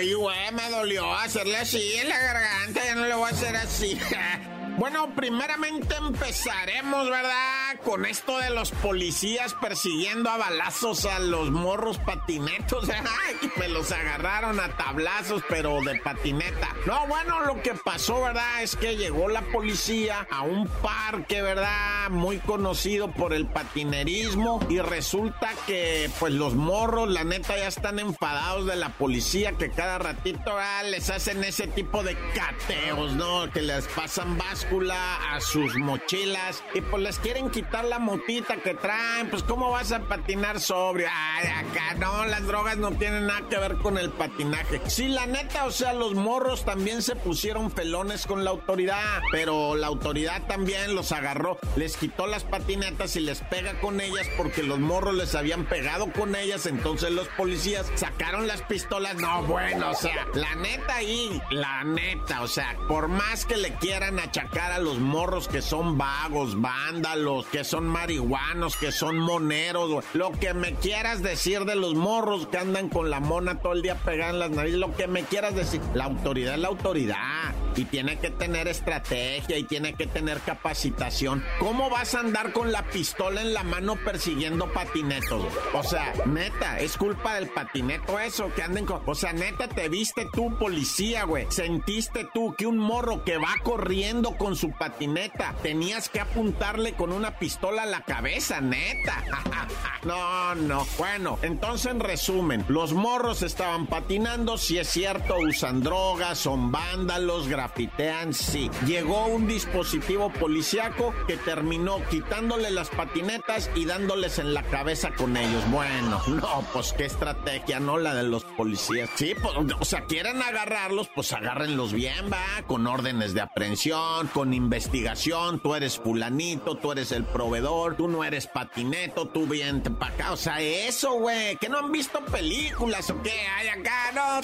Ay, 0.02 0.14
güey, 0.14 0.52
me 0.52 0.68
dolió 0.72 1.14
hacerle 1.14 1.58
así 1.58 1.94
en 1.94 2.10
la 2.10 2.18
garganta, 2.18 2.84
ya 2.84 2.96
no 2.96 3.06
le 3.06 3.14
voy 3.14 3.26
a 3.26 3.28
hacer 3.28 3.56
así. 3.56 4.00
Bueno, 4.78 5.14
primeramente 5.16 5.96
empezaremos, 5.96 7.10
¿verdad? 7.10 7.80
Con 7.84 8.06
esto 8.06 8.38
de 8.40 8.50
los 8.52 8.72
policías 8.72 9.54
persiguiendo 9.54 10.30
a 10.30 10.38
balazos 10.38 11.06
a 11.06 11.20
los 11.20 11.52
morros 11.52 11.98
patinetos. 12.00 12.90
Ay, 12.90 13.52
me 13.58 13.68
los 13.68 13.92
agarraron 13.92 14.60
a 14.60 14.70
tablazos, 14.78 15.44
pero 15.50 15.82
de 15.82 16.00
patineta. 16.00 16.70
No, 16.86 17.06
bueno, 17.08 17.42
lo 17.42 17.62
que 17.62 17.74
pasó, 17.74 18.22
¿verdad? 18.22 18.64
Es 18.64 18.76
que 18.76 18.96
llegó 18.96 19.28
la 19.28 19.42
policía 19.42 20.26
a 20.32 20.42
un 20.42 20.68
parque, 20.68 21.42
¿verdad? 21.42 22.10
Muy 22.10 22.38
conocido 22.40 23.12
por 23.12 23.34
el 23.34 23.48
patinerismo. 23.48 24.60
Y 24.70 24.80
resulta 24.80 25.50
que, 25.68 26.10
pues, 26.20 26.34
los 26.34 26.56
morros, 26.56 27.10
la 27.10 27.24
neta, 27.24 27.58
ya 27.58 27.68
están 27.68 28.00
enfadados 28.00 28.66
de 28.68 28.78
la 28.78 28.90
policía 28.90 29.52
que 29.54 29.70
cada 29.70 29.98
ratito 29.98 30.56
¿verdad? 30.56 30.86
les 30.90 31.10
hacen 31.10 31.44
ese 31.44 31.68
tipo 31.68 32.04
de 32.04 32.16
cateos, 32.34 33.14
¿no? 33.14 33.52
Que 33.52 33.62
les 33.62 33.86
pasan 33.88 34.38
vasos 34.38 34.61
a 34.92 35.40
sus 35.40 35.76
mochilas 35.78 36.64
y 36.74 36.82
pues 36.82 37.02
les 37.02 37.20
quieren 37.20 37.50
quitar 37.50 37.86
la 37.86 38.00
motita 38.00 38.58
que 38.58 38.74
traen. 38.74 39.30
Pues 39.30 39.44
cómo 39.44 39.72
vas 39.72 39.92
a 39.92 40.00
patinar 40.02 40.60
sobrio. 40.60 41.08
Ay, 41.12 41.48
acá 41.48 41.96
no, 41.96 42.26
las 42.26 42.46
drogas 42.46 42.78
no 42.78 42.92
tienen 42.92 43.28
nada 43.28 43.48
que 43.50 43.58
ver 43.58 43.78
con 43.78 43.98
el 43.98 44.10
patinaje. 44.12 44.82
Sí, 44.88 45.08
la 45.08 45.26
neta, 45.26 45.66
o 45.66 45.72
sea, 45.72 45.94
los 45.94 46.14
morros 46.14 46.64
también 46.66 47.02
se 47.02 47.16
pusieron 47.16 47.72
pelones 47.72 48.26
con 48.26 48.44
la 48.44 48.52
autoridad, 48.52 49.22
pero 49.32 49.76
la 49.76 49.88
autoridad 49.88 50.46
también 50.48 50.96
los 50.96 51.12
agarró, 51.12 51.58
les 51.76 51.98
quitó 51.98 52.28
las 52.28 52.44
patinetas 52.44 53.16
y 53.16 53.22
les 53.22 53.42
pega 53.42 53.80
con 53.80 54.00
ellas 54.00 54.28
porque 54.38 54.64
los 54.64 54.80
morros 54.80 55.16
les 55.16 55.36
habían 55.36 55.66
pegado 55.66 56.12
con 56.12 56.36
ellas, 56.36 56.66
entonces 56.66 57.12
los 57.12 57.28
policías 57.30 57.92
sacaron 57.96 58.48
las 58.48 58.62
pistolas. 58.64 59.16
No, 59.16 59.44
bueno, 59.44 59.92
o 59.92 59.96
sea, 59.96 60.28
la 60.34 60.56
neta 60.56 60.96
ahí, 60.96 61.42
la 61.50 61.84
neta, 61.84 62.42
o 62.42 62.48
sea, 62.48 62.78
por 62.88 63.08
más 63.08 63.46
que 63.46 63.58
le 63.58 63.74
quieran 63.76 64.20
achacar 64.20 64.51
a 64.60 64.80
los 64.80 65.00
morros 65.00 65.48
que 65.48 65.62
son 65.62 65.98
vagos, 65.98 66.60
vándalos, 66.60 67.46
que 67.48 67.64
son 67.64 67.88
marihuanos, 67.88 68.76
que 68.76 68.92
son 68.92 69.18
moneros, 69.18 70.04
lo 70.14 70.32
que 70.32 70.54
me 70.54 70.74
quieras 70.76 71.24
decir 71.24 71.66
de 71.66 71.76
los 71.76 71.96
morros 71.96 72.48
que 72.48 72.58
andan 72.58 72.90
con 72.90 73.10
la 73.10 73.20
mona 73.20 73.60
todo 73.60 73.74
el 73.74 73.82
día 73.82 73.96
pegando 73.96 74.40
las 74.40 74.52
narices, 74.52 74.80
lo 74.80 74.96
que 74.96 75.08
me 75.08 75.24
quieras 75.24 75.56
decir. 75.56 75.82
La 75.94 76.06
autoridad 76.06 76.56
es 76.56 76.60
la 76.60 76.68
autoridad 76.68 77.56
y 77.76 77.86
tiene 77.86 78.20
que 78.20 78.30
tener 78.30 78.68
estrategia 78.68 79.58
y 79.58 79.64
tiene 79.64 79.94
que 79.94 80.08
tener 80.08 80.40
capacitación. 80.42 81.44
¿Cómo 81.60 81.90
vas 81.90 82.16
a 82.16 82.20
andar 82.20 82.52
con 82.52 82.72
la 82.72 82.84
pistola 82.84 83.42
en 83.42 83.54
la 83.54 83.64
mano 83.64 83.96
persiguiendo 83.96 84.72
patinetos? 84.74 85.46
O 85.74 85.84
sea, 85.84 86.14
neta, 86.26 86.80
es 86.80 86.98
culpa 86.98 87.36
del 87.36 87.48
patineto 87.48 88.20
eso, 88.20 88.52
que 88.54 88.64
anden 88.64 88.86
con... 88.86 89.02
O 89.06 89.16
sea, 89.16 89.34
neta, 89.34 89.68
te 89.68 89.90
viste 89.90 90.28
tú, 90.34 90.58
policía, 90.58 91.24
güey. 91.24 91.48
Sentiste 91.50 92.28
tú 92.34 92.54
que 92.58 92.68
un 92.68 92.78
morro 92.78 93.24
que 93.24 93.38
va 93.38 93.56
corriendo 93.64 94.36
con 94.42 94.56
su 94.56 94.72
patineta, 94.72 95.54
tenías 95.62 96.10
que 96.10 96.20
apuntarle 96.20 96.94
con 96.94 97.12
una 97.12 97.38
pistola 97.38 97.84
a 97.84 97.86
la 97.86 98.02
cabeza, 98.02 98.60
neta. 98.60 99.24
no, 100.04 100.56
no. 100.56 100.88
Bueno, 100.98 101.38
entonces 101.44 101.92
en 101.92 102.00
resumen, 102.00 102.66
los 102.68 102.94
morros 102.94 103.44
estaban 103.44 103.86
patinando, 103.86 104.58
si 104.58 104.80
es 104.80 104.88
cierto, 104.90 105.38
usan 105.38 105.84
drogas, 105.84 106.40
son 106.40 106.72
vándalos, 106.72 107.48
grafitean, 107.50 108.34
sí. 108.34 108.72
Llegó 108.88 109.28
un 109.28 109.46
dispositivo 109.46 110.32
policiaco 110.32 111.14
que 111.28 111.38
terminó 111.38 112.00
quitándole 112.10 112.72
las 112.72 112.90
patinetas 112.90 113.70
y 113.76 113.86
dándoles 113.86 114.40
en 114.40 114.56
la 114.56 114.64
cabeza 114.64 115.12
con 115.12 115.38
ellos. 115.38 115.64
Bueno, 115.70 116.20
no, 116.28 116.66
pues 116.74 116.94
qué 116.94 117.06
estrategia, 117.06 117.80
¿no? 117.80 118.00
La 118.00 118.16
de 118.16 118.24
los 118.24 118.44
policías. 118.44 119.08
Sí, 119.14 119.36
pues, 119.40 119.54
o 119.80 119.86
sea, 119.86 120.06
quieren 120.06 120.42
agarrarlos, 120.42 121.10
pues 121.14 121.32
agárrenlos 121.32 121.94
bien, 121.94 122.32
va, 122.34 122.64
con 122.66 122.88
órdenes 122.88 123.36
de 123.36 123.42
aprehensión, 123.42 124.31
con 124.34 124.54
investigación, 124.54 125.60
tú 125.60 125.76
eres 125.76 125.98
fulanito, 125.98 126.76
tú 126.76 126.92
eres 126.92 127.12
el 127.12 127.24
proveedor, 127.24 127.96
tú 127.96 128.08
no 128.08 128.24
eres 128.24 128.48
patineto, 128.48 129.28
tú 129.28 129.46
vienes 129.46 129.90
para 130.00 130.14
acá. 130.14 130.32
O 130.32 130.38
sea, 130.38 130.62
eso, 130.62 131.14
güey, 131.14 131.56
que 131.58 131.70
no 131.70 131.80
han 131.80 131.92
visto 131.92 132.20
películas 132.26 133.10
o 133.10 133.22
qué 133.22 133.32
hay 133.32 133.68
acá, 133.68 134.12
no. 134.14 134.42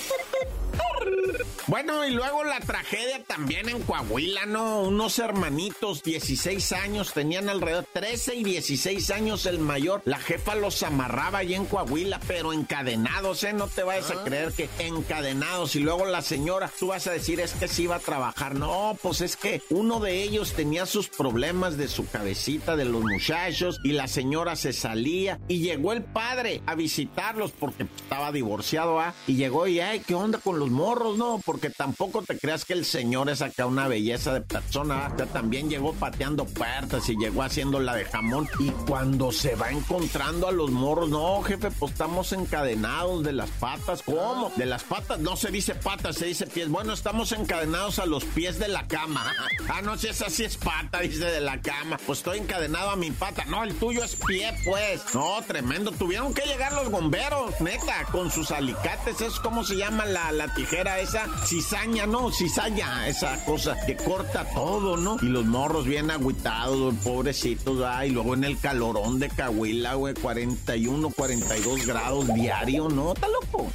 Bueno, 1.68 2.06
y 2.06 2.12
luego 2.12 2.44
la 2.46 2.60
tragedia 2.62 3.22
también 3.26 3.68
en 3.68 3.82
Coahuila, 3.82 4.46
¿no? 4.46 4.84
Unos 4.84 5.20
hermanitos, 5.20 6.02
16 6.02 6.72
años, 6.72 7.14
tenían 7.14 7.50
alrededor 7.50 7.86
13 7.92 8.36
y 8.36 8.44
16 8.44 9.10
años 9.12 9.46
el 9.46 9.60
mayor. 9.60 10.02
La 10.06 10.18
jefa 10.18 10.56
los 10.56 10.82
amarraba 10.84 11.40
ahí 11.40 11.56
en 11.56 11.66
Coahuila, 11.66 12.22
pero 12.26 12.54
encadenados, 12.54 13.44
¿eh? 13.44 13.52
No 13.52 13.68
te 13.68 13.84
vayas 13.84 14.12
a 14.12 14.22
ah. 14.22 14.24
creer 14.24 14.54
que 14.54 14.70
encadenados. 14.80 15.76
Y 15.76 15.80
luego 15.80 16.06
la 16.06 16.22
señora, 16.22 16.72
tú 16.80 16.88
vas 16.88 17.06
a 17.08 17.12
decir, 17.12 17.42
es 17.42 17.52
que 17.54 17.68
sí 17.68 17.84
iba 17.84 17.98
a 17.98 18.00
trabajar. 18.00 18.56
No, 18.56 18.98
pues 19.02 19.20
es 19.22 19.36
que 19.36 19.62
uno 19.78 20.00
de 20.00 20.24
ellos 20.24 20.54
tenía 20.54 20.88
sus 20.88 21.08
problemas 21.08 21.78
de 21.78 21.88
su 21.88 22.08
cabecita, 22.10 22.76
de 22.76 22.86
los 22.86 23.04
muchachos, 23.04 23.80
y 23.84 23.92
la 23.92 24.08
señora 24.08 24.56
se 24.56 24.74
salía. 24.74 25.40
Y 25.48 25.60
llegó 25.60 25.94
el 25.94 26.04
padre 26.04 26.64
a 26.66 26.74
visitarlos 26.74 27.52
porque 27.52 27.84
estaba 27.84 28.32
divorciado, 28.32 29.00
¿ah? 29.00 29.14
Y 29.28 29.36
llegó 29.36 29.68
y, 29.68 29.80
ay, 29.80 30.00
¿qué 30.00 30.16
onda 30.16 30.40
con 30.40 30.58
los 30.58 30.72
morros, 30.72 31.20
no? 31.20 31.40
Porque 31.46 31.70
tampoco 31.70 32.24
te 32.24 32.40
creas 32.40 32.66
que 32.66 32.74
el 32.74 32.86
señor 32.86 33.30
es 33.30 33.44
acá 33.44 33.68
una 33.68 33.88
belleza 33.88 34.34
de 34.34 34.42
persona. 34.42 35.06
¿ah? 35.06 35.26
también 35.32 35.70
llegó 35.70 35.94
pateando 35.94 36.46
puertas 36.46 37.08
y 37.10 37.16
llegó 37.16 37.44
haciendo 37.44 37.80
la 37.80 37.94
de 37.96 38.06
jamón. 38.06 38.50
Y 38.60 38.72
cuando 38.88 39.32
se 39.32 39.54
va 39.54 39.70
encontrando 39.70 40.48
a 40.48 40.52
los 40.52 40.72
morros, 40.72 41.10
no, 41.10 41.44
jefe, 41.44 41.70
pues 41.70 41.92
estamos 41.92 42.34
encadenados 42.34 43.24
de 43.24 43.34
las 43.34 43.50
patas. 43.52 44.02
¿Cómo? 44.02 44.52
De 44.56 44.66
las 44.66 44.84
patas, 44.84 45.20
no 45.20 45.38
se 45.38 45.52
dice 45.52 45.76
patas, 45.76 46.16
se 46.16 46.26
dice 46.26 46.48
pies. 46.48 46.68
Bueno, 46.70 46.94
estamos 46.94 47.32
encadenados 47.32 48.00
a 48.00 48.08
los 48.08 48.26
pies 48.26 48.58
de 48.58 48.70
la 48.70 48.88
cama. 48.88 49.32
Ah, 49.70 49.82
no, 49.82 49.98
si 49.98 50.08
esa 50.08 50.30
sí 50.30 50.44
es 50.44 50.58
pata, 50.58 51.00
dice 51.02 51.26
de 51.26 51.42
la 51.42 51.62
cama. 51.62 51.98
Pues 52.06 52.20
estoy 52.20 52.40
encadenado 52.40 52.90
a 52.90 52.96
mi 52.96 53.12
pata. 53.12 53.46
No, 53.46 53.64
el 53.64 53.76
tuyo 53.76 54.04
es 54.04 54.16
pie, 54.16 54.54
pues. 54.66 55.02
No, 55.14 55.42
tremendo. 55.46 55.92
Tuvieron 55.92 56.34
que 56.34 56.44
llegar 56.44 56.74
los 56.74 56.90
bomberos, 56.90 57.60
neta, 57.62 58.06
con 58.12 58.32
sus 58.32 58.52
alicates. 58.52 59.22
Es 59.22 59.40
como 59.40 59.64
se 59.64 59.76
llama 59.76 60.06
la, 60.06 60.32
la 60.32 60.54
tijera 60.54 61.00
esa 61.00 61.26
cizaña, 61.46 62.06
¿no? 62.06 62.32
Cizalla, 62.32 63.08
esa 63.08 63.44
cosa 63.46 63.78
que 63.86 63.96
corta 63.96 64.46
todo, 64.54 64.98
¿no? 64.98 65.18
Y 65.22 65.28
los 65.28 65.46
morros 65.46 65.86
bien 65.86 66.12
agüitados, 66.12 66.94
pobrecitos, 67.04 67.82
ah, 67.86 68.06
y 68.06 68.12
luego 68.12 68.34
en 68.34 68.44
el 68.44 68.60
calorón 68.60 69.20
de 69.20 69.30
Cahuila, 69.30 69.96
güey, 69.96 70.14
41, 70.14 71.10
42 71.10 71.86
grados 71.86 72.34
diario, 72.34 72.90
¿no? 72.90 73.14
Está 73.14 73.28
loco. 73.28 73.72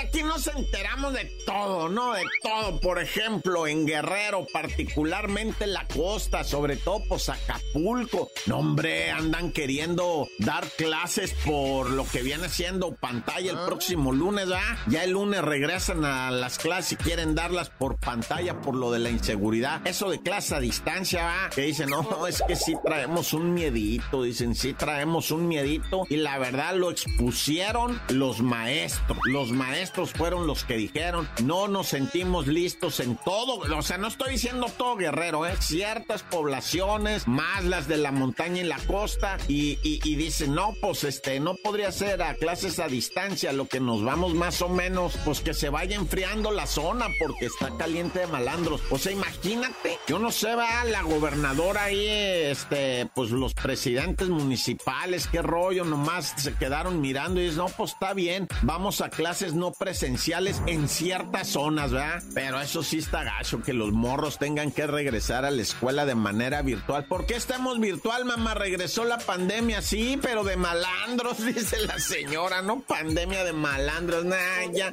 Aquí 0.00 0.22
nos 0.22 0.46
enteramos 0.46 1.12
de 1.12 1.24
todo, 1.46 1.88
¿no? 1.88 2.12
De 2.12 2.22
todo. 2.42 2.80
Por 2.80 3.00
ejemplo, 3.00 3.66
en 3.66 3.86
Guerrero, 3.86 4.46
particularmente 4.52 5.66
la 5.66 5.86
costa, 5.86 6.44
sobre 6.44 6.76
todo 6.76 7.02
pues 7.08 7.28
Acapulco. 7.28 8.30
No, 8.46 8.58
hombre, 8.58 9.10
andan 9.10 9.52
queriendo 9.52 10.28
dar 10.38 10.66
clases 10.76 11.34
por 11.44 11.90
lo 11.90 12.04
que 12.04 12.22
viene 12.22 12.48
siendo 12.48 12.94
pantalla 12.94 13.52
el 13.52 13.58
ah. 13.58 13.66
próximo 13.66 14.12
lunes, 14.12 14.48
¿ah? 14.54 14.78
Ya 14.88 15.04
el 15.04 15.12
lunes 15.12 15.42
regresan 15.42 16.04
a 16.04 16.30
las 16.30 16.58
clases 16.58 16.92
y 16.92 16.96
quieren 16.96 17.34
darlas 17.34 17.70
por 17.70 17.98
pantalla 17.98 18.60
por 18.60 18.74
lo 18.74 18.90
de 18.90 18.98
la 18.98 19.10
inseguridad. 19.10 19.86
Eso 19.86 20.10
de 20.10 20.20
clase 20.20 20.54
a 20.54 20.60
distancia, 20.60 21.44
¿ah? 21.44 21.50
Que 21.54 21.62
dicen, 21.62 21.90
no, 21.90 22.26
es 22.26 22.42
que 22.46 22.56
sí 22.56 22.74
traemos 22.82 23.32
un 23.32 23.54
miedito. 23.54 24.22
Dicen, 24.22 24.54
sí 24.54 24.72
traemos 24.72 25.30
un 25.30 25.48
miedito. 25.48 26.04
Y 26.08 26.16
la 26.16 26.38
verdad 26.38 26.74
lo 26.74 26.90
expusieron 26.90 28.00
los 28.08 28.40
maestros. 28.40 29.18
Los 29.24 29.50
maestros 29.52 29.81
estos 29.82 30.12
fueron 30.12 30.46
los 30.46 30.64
que 30.64 30.76
dijeron, 30.76 31.28
no 31.42 31.68
nos 31.68 31.88
sentimos 31.88 32.46
listos 32.46 33.00
en 33.00 33.16
todo, 33.16 33.58
o 33.58 33.82
sea, 33.82 33.98
no 33.98 34.08
estoy 34.08 34.32
diciendo 34.32 34.66
todo 34.78 34.96
guerrero, 34.96 35.46
¿eh? 35.46 35.56
ciertas 35.60 36.22
poblaciones, 36.22 37.26
más 37.26 37.64
las 37.64 37.88
de 37.88 37.96
la 37.96 38.12
montaña 38.12 38.62
y 38.62 38.64
la 38.64 38.78
costa, 38.78 39.38
y, 39.48 39.78
y, 39.82 40.14
dicen, 40.14 40.54
no, 40.54 40.72
pues 40.80 41.04
este, 41.04 41.40
no 41.40 41.56
podría 41.56 41.90
ser 41.90 42.22
a 42.22 42.34
clases 42.34 42.78
a 42.78 42.86
distancia, 42.86 43.52
lo 43.52 43.66
que 43.66 43.80
nos 43.80 44.04
vamos 44.04 44.34
más 44.34 44.62
o 44.62 44.68
menos, 44.68 45.18
pues 45.24 45.40
que 45.40 45.52
se 45.52 45.68
vaya 45.68 45.96
enfriando 45.96 46.52
la 46.52 46.66
zona 46.66 47.06
porque 47.18 47.46
está 47.46 47.76
caliente 47.76 48.20
de 48.20 48.26
malandros. 48.28 48.80
O 48.90 48.98
sea, 48.98 49.12
imagínate, 49.12 49.98
yo 50.06 50.18
no 50.18 50.30
sé, 50.30 50.54
va 50.54 50.84
la 50.84 51.02
gobernadora 51.02 51.84
ahí, 51.84 52.06
este, 52.06 53.08
pues 53.14 53.30
los 53.30 53.54
presidentes 53.54 54.28
municipales, 54.28 55.26
qué 55.26 55.42
rollo, 55.42 55.84
nomás 55.84 56.34
se 56.36 56.54
quedaron 56.54 57.00
mirando 57.00 57.40
y 57.40 57.44
dicen, 57.44 57.58
no, 57.58 57.66
pues 57.66 57.92
está 57.92 58.14
bien, 58.14 58.46
vamos 58.62 59.00
a 59.00 59.10
clases 59.10 59.54
no 59.54 59.71
presenciales 59.78 60.62
en 60.66 60.88
ciertas 60.88 61.48
zonas, 61.48 61.92
¿verdad? 61.92 62.22
Pero 62.34 62.60
eso 62.60 62.82
sí 62.82 62.98
está 62.98 63.22
gacho, 63.24 63.62
que 63.62 63.72
los 63.72 63.92
morros 63.92 64.38
tengan 64.38 64.70
que 64.70 64.86
regresar 64.86 65.44
a 65.44 65.50
la 65.50 65.62
escuela 65.62 66.06
de 66.06 66.14
manera 66.14 66.62
virtual. 66.62 67.04
¿Por 67.06 67.26
qué 67.26 67.34
estamos 67.34 67.80
virtual, 67.80 68.24
mamá? 68.24 68.54
Regresó 68.54 69.04
la 69.04 69.18
pandemia, 69.18 69.82
sí, 69.82 70.18
pero 70.20 70.44
de 70.44 70.56
malandros, 70.56 71.44
dice 71.44 71.80
la 71.80 71.98
señora, 71.98 72.62
¿no? 72.62 72.80
Pandemia 72.80 73.44
de 73.44 73.52
malandros, 73.52 74.24
nah, 74.24 74.36
ya. 74.72 74.90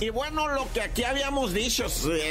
Y 0.00 0.10
bueno, 0.10 0.48
lo 0.48 0.66
que 0.72 0.82
aquí 0.82 1.04
habíamos 1.04 1.52
dicho, 1.52 1.86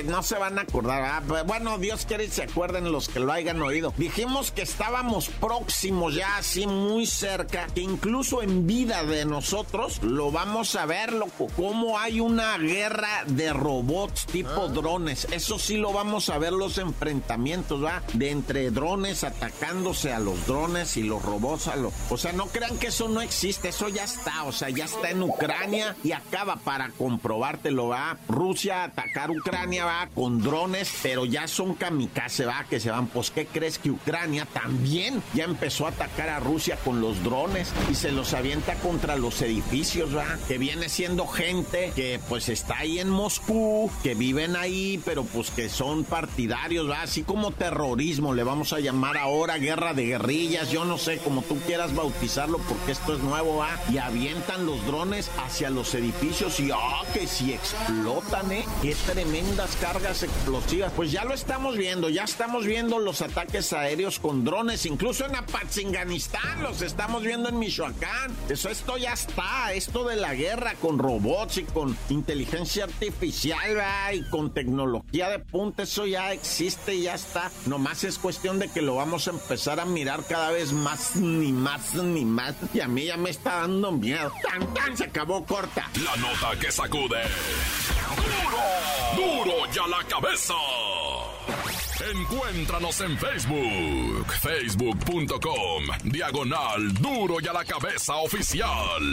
no 0.05 0.23
se 0.23 0.37
van 0.37 0.59
a 0.59 0.63
acordar. 0.63 1.23
Bueno, 1.45 1.77
Dios 1.77 2.05
quiere 2.05 2.25
y 2.25 2.29
se 2.29 2.43
acuerden 2.43 2.91
los 2.91 3.07
que 3.07 3.19
lo 3.19 3.31
hayan 3.31 3.61
oído. 3.61 3.93
Dijimos 3.97 4.51
que 4.51 4.61
estábamos 4.61 5.29
próximos 5.29 6.15
ya 6.15 6.37
así 6.37 6.67
muy 6.67 7.05
cerca, 7.05 7.67
que 7.73 7.81
incluso 7.81 8.41
en 8.41 8.67
vida 8.67 9.03
de 9.03 9.25
nosotros 9.25 10.03
lo 10.03 10.31
vamos 10.31 10.70
a 10.75 10.85
ver, 10.85 11.13
loco. 11.13 11.47
Cómo 11.55 11.99
hay 11.99 12.19
una 12.19 12.57
guerra 12.57 13.23
de 13.27 13.53
robots 13.53 14.25
tipo 14.27 14.67
ah. 14.67 14.67
drones. 14.67 15.27
Eso 15.31 15.59
sí 15.59 15.77
lo 15.77 15.93
vamos 15.93 16.29
a 16.29 16.37
ver 16.37 16.53
los 16.53 16.77
enfrentamientos, 16.77 17.83
¿va? 17.83 18.01
De 18.13 18.31
entre 18.31 18.71
drones 18.71 19.23
atacándose 19.23 20.13
a 20.13 20.19
los 20.19 20.45
drones 20.47 20.97
y 20.97 21.03
los 21.03 21.21
robots 21.23 21.67
a 21.67 21.75
los... 21.75 21.93
O 22.09 22.17
sea, 22.17 22.31
no 22.33 22.47
crean 22.47 22.77
que 22.77 22.87
eso 22.87 23.09
no 23.09 23.21
existe, 23.21 23.69
eso 23.69 23.89
ya 23.89 24.03
está. 24.03 24.43
O 24.43 24.51
sea, 24.51 24.69
ya 24.69 24.85
está 24.85 25.09
en 25.09 25.23
Ucrania 25.23 25.95
y 26.03 26.11
acaba 26.11 26.57
para 26.57 26.89
comprobártelo, 26.89 27.87
va. 27.89 28.17
Rusia 28.27 28.81
a 28.81 28.83
atacar 28.85 29.31
Ucrania, 29.31 29.85
va, 29.85 30.09
con 30.13 30.41
drones, 30.41 30.91
pero 31.01 31.25
ya 31.25 31.47
son 31.47 31.75
kamikaze, 31.75 32.45
va, 32.45 32.65
que 32.69 32.79
se 32.79 32.91
van. 32.91 33.07
Pues, 33.07 33.31
¿qué 33.31 33.45
crees 33.45 33.77
que 33.77 33.91
Ucrania 33.91 34.45
también 34.45 35.21
ya 35.33 35.43
empezó 35.43 35.85
a 35.85 35.89
atacar 35.89 36.29
a 36.29 36.39
Rusia 36.39 36.77
con 36.83 37.01
los 37.01 37.23
drones 37.23 37.71
y 37.89 37.95
se 37.95 38.11
los 38.11 38.33
avienta 38.33 38.75
contra 38.75 39.15
los 39.15 39.41
edificios, 39.41 40.15
va? 40.15 40.37
Que 40.47 40.57
viene 40.61 40.89
siendo 40.89 41.25
gente 41.25 41.91
que 41.95 42.19
pues 42.29 42.47
está 42.47 42.77
ahí 42.77 42.99
en 42.99 43.09
Moscú, 43.09 43.89
que 44.03 44.13
viven 44.13 44.55
ahí, 44.55 45.01
pero 45.03 45.23
pues 45.23 45.49
que 45.49 45.69
son 45.69 46.03
partidarios, 46.03 46.87
va, 46.87 47.01
así 47.01 47.23
como 47.23 47.49
terrorismo, 47.49 48.35
le 48.35 48.43
vamos 48.43 48.71
a 48.71 48.79
llamar 48.79 49.17
ahora 49.17 49.57
guerra 49.57 49.95
de 49.95 50.05
guerrillas, 50.05 50.69
yo 50.69 50.85
no 50.85 50.99
sé, 50.99 51.17
como 51.17 51.41
tú 51.41 51.57
quieras 51.65 51.95
bautizarlo, 51.95 52.59
porque 52.59 52.91
esto 52.91 53.15
es 53.15 53.21
nuevo, 53.21 53.57
va, 53.57 53.79
y 53.91 53.97
avientan 53.97 54.67
los 54.67 54.85
drones 54.85 55.31
hacia 55.43 55.71
los 55.71 55.95
edificios 55.95 56.59
y 56.59 56.69
¡ah! 56.69 57.01
que 57.11 57.25
si 57.25 57.53
explotan, 57.53 58.51
¿eh? 58.51 58.63
Qué 58.83 58.93
tremendas 59.07 59.75
cargas 59.77 60.21
explosivas. 60.21 60.93
Pues 60.95 61.11
ya 61.11 61.25
lo 61.25 61.33
estamos 61.33 61.75
viendo, 61.75 62.07
ya 62.07 62.25
estamos 62.25 62.67
viendo 62.67 62.99
los 62.99 63.23
ataques 63.23 63.73
aéreos 63.73 64.19
con 64.19 64.45
drones, 64.45 64.85
incluso 64.85 65.25
en 65.25 65.35
Apatzinganistán, 65.35 66.61
los 66.61 66.83
estamos 66.83 67.23
viendo 67.23 67.49
en 67.49 67.57
Michoacán. 67.57 68.31
Eso, 68.47 68.69
esto 68.69 68.97
ya 68.97 69.13
está, 69.13 69.73
esto 69.73 70.03
de 70.03 70.17
la 70.17 70.35
guerra 70.35 70.50
con 70.81 70.99
robots 70.99 71.57
y 71.57 71.63
con 71.63 71.97
inteligencia 72.09 72.83
artificial, 72.83 73.75
¿verdad? 73.75 74.11
y 74.13 74.23
con 74.29 74.53
tecnología 74.53 75.29
de 75.29 75.39
punta, 75.39 75.83
eso 75.83 76.05
ya 76.05 76.33
existe, 76.33 76.99
ya 76.99 77.15
está. 77.15 77.51
Nomás 77.65 78.03
es 78.03 78.17
cuestión 78.17 78.59
de 78.59 78.69
que 78.69 78.81
lo 78.81 78.95
vamos 78.95 79.27
a 79.27 79.31
empezar 79.31 79.79
a 79.79 79.85
mirar 79.85 80.25
cada 80.27 80.51
vez 80.51 80.73
más, 80.73 81.15
ni 81.15 81.51
más, 81.51 81.95
ni 81.95 82.25
más. 82.25 82.55
Y 82.73 82.81
a 82.81 82.87
mí 82.87 83.05
ya 83.05 83.17
me 83.17 83.29
está 83.29 83.61
dando 83.61 83.91
miedo. 83.91 84.31
¡Tan, 84.43 84.73
tan! 84.73 84.97
Se 84.97 85.05
acabó 85.05 85.45
corta. 85.45 85.89
La 86.03 86.15
nota 86.17 86.59
que 86.59 86.71
sacude. 86.71 87.21
¡Duro! 89.15 89.45
¡Duro 89.45 89.71
ya 89.71 89.87
la 89.87 90.03
cabeza! 90.07 90.53
Encuéntranos 92.09 92.99
en 93.01 93.15
Facebook, 93.17 94.25
facebook.com, 94.41 95.83
diagonal 96.05 96.93
duro 96.95 97.35
y 97.39 97.47
a 97.47 97.53
la 97.53 97.63
cabeza 97.63 98.15
oficial. 98.15 99.03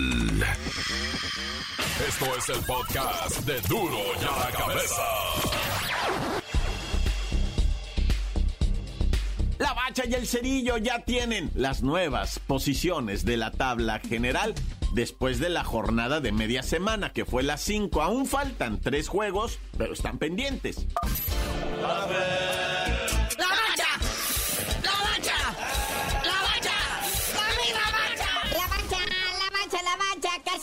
Esto 2.08 2.26
es 2.36 2.48
el 2.48 2.64
podcast 2.64 3.40
de 3.40 3.60
duro 3.62 3.98
y 4.20 4.24
a 4.24 4.38
la 4.38 4.50
cabeza. 4.56 5.02
La 9.58 9.74
bacha 9.74 10.04
y 10.06 10.14
el 10.14 10.26
cerillo 10.26 10.78
ya 10.78 11.04
tienen 11.04 11.50
las 11.54 11.82
nuevas 11.82 12.38
posiciones 12.38 13.24
de 13.24 13.36
la 13.36 13.50
tabla 13.50 14.00
general 14.00 14.54
después 14.94 15.40
de 15.40 15.50
la 15.50 15.64
jornada 15.64 16.20
de 16.20 16.32
media 16.32 16.62
semana, 16.62 17.12
que 17.12 17.24
fue 17.24 17.42
las 17.42 17.60
5. 17.62 18.00
Aún 18.00 18.26
faltan 18.26 18.80
tres 18.80 19.08
juegos, 19.08 19.58
pero 19.76 19.92
están 19.92 20.18
pendientes. 20.18 20.86
¡La 21.82 22.06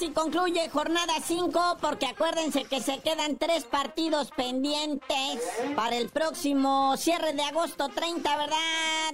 Casi 0.05 0.13
concluye 0.13 0.69
jornada 0.69 1.13
5 1.25 1.77
porque 1.81 2.05
acuérdense 2.05 2.65
que 2.65 2.79
se 2.79 2.99
quedan 2.99 3.37
tres 3.37 3.63
partidos 3.63 4.29
pendientes 4.37 5.39
para 5.75 5.95
el 5.95 6.09
próximo 6.09 6.95
cierre 6.95 7.33
de 7.33 7.41
agosto 7.41 7.89
30, 7.89 8.37
¿verdad? 8.37 8.57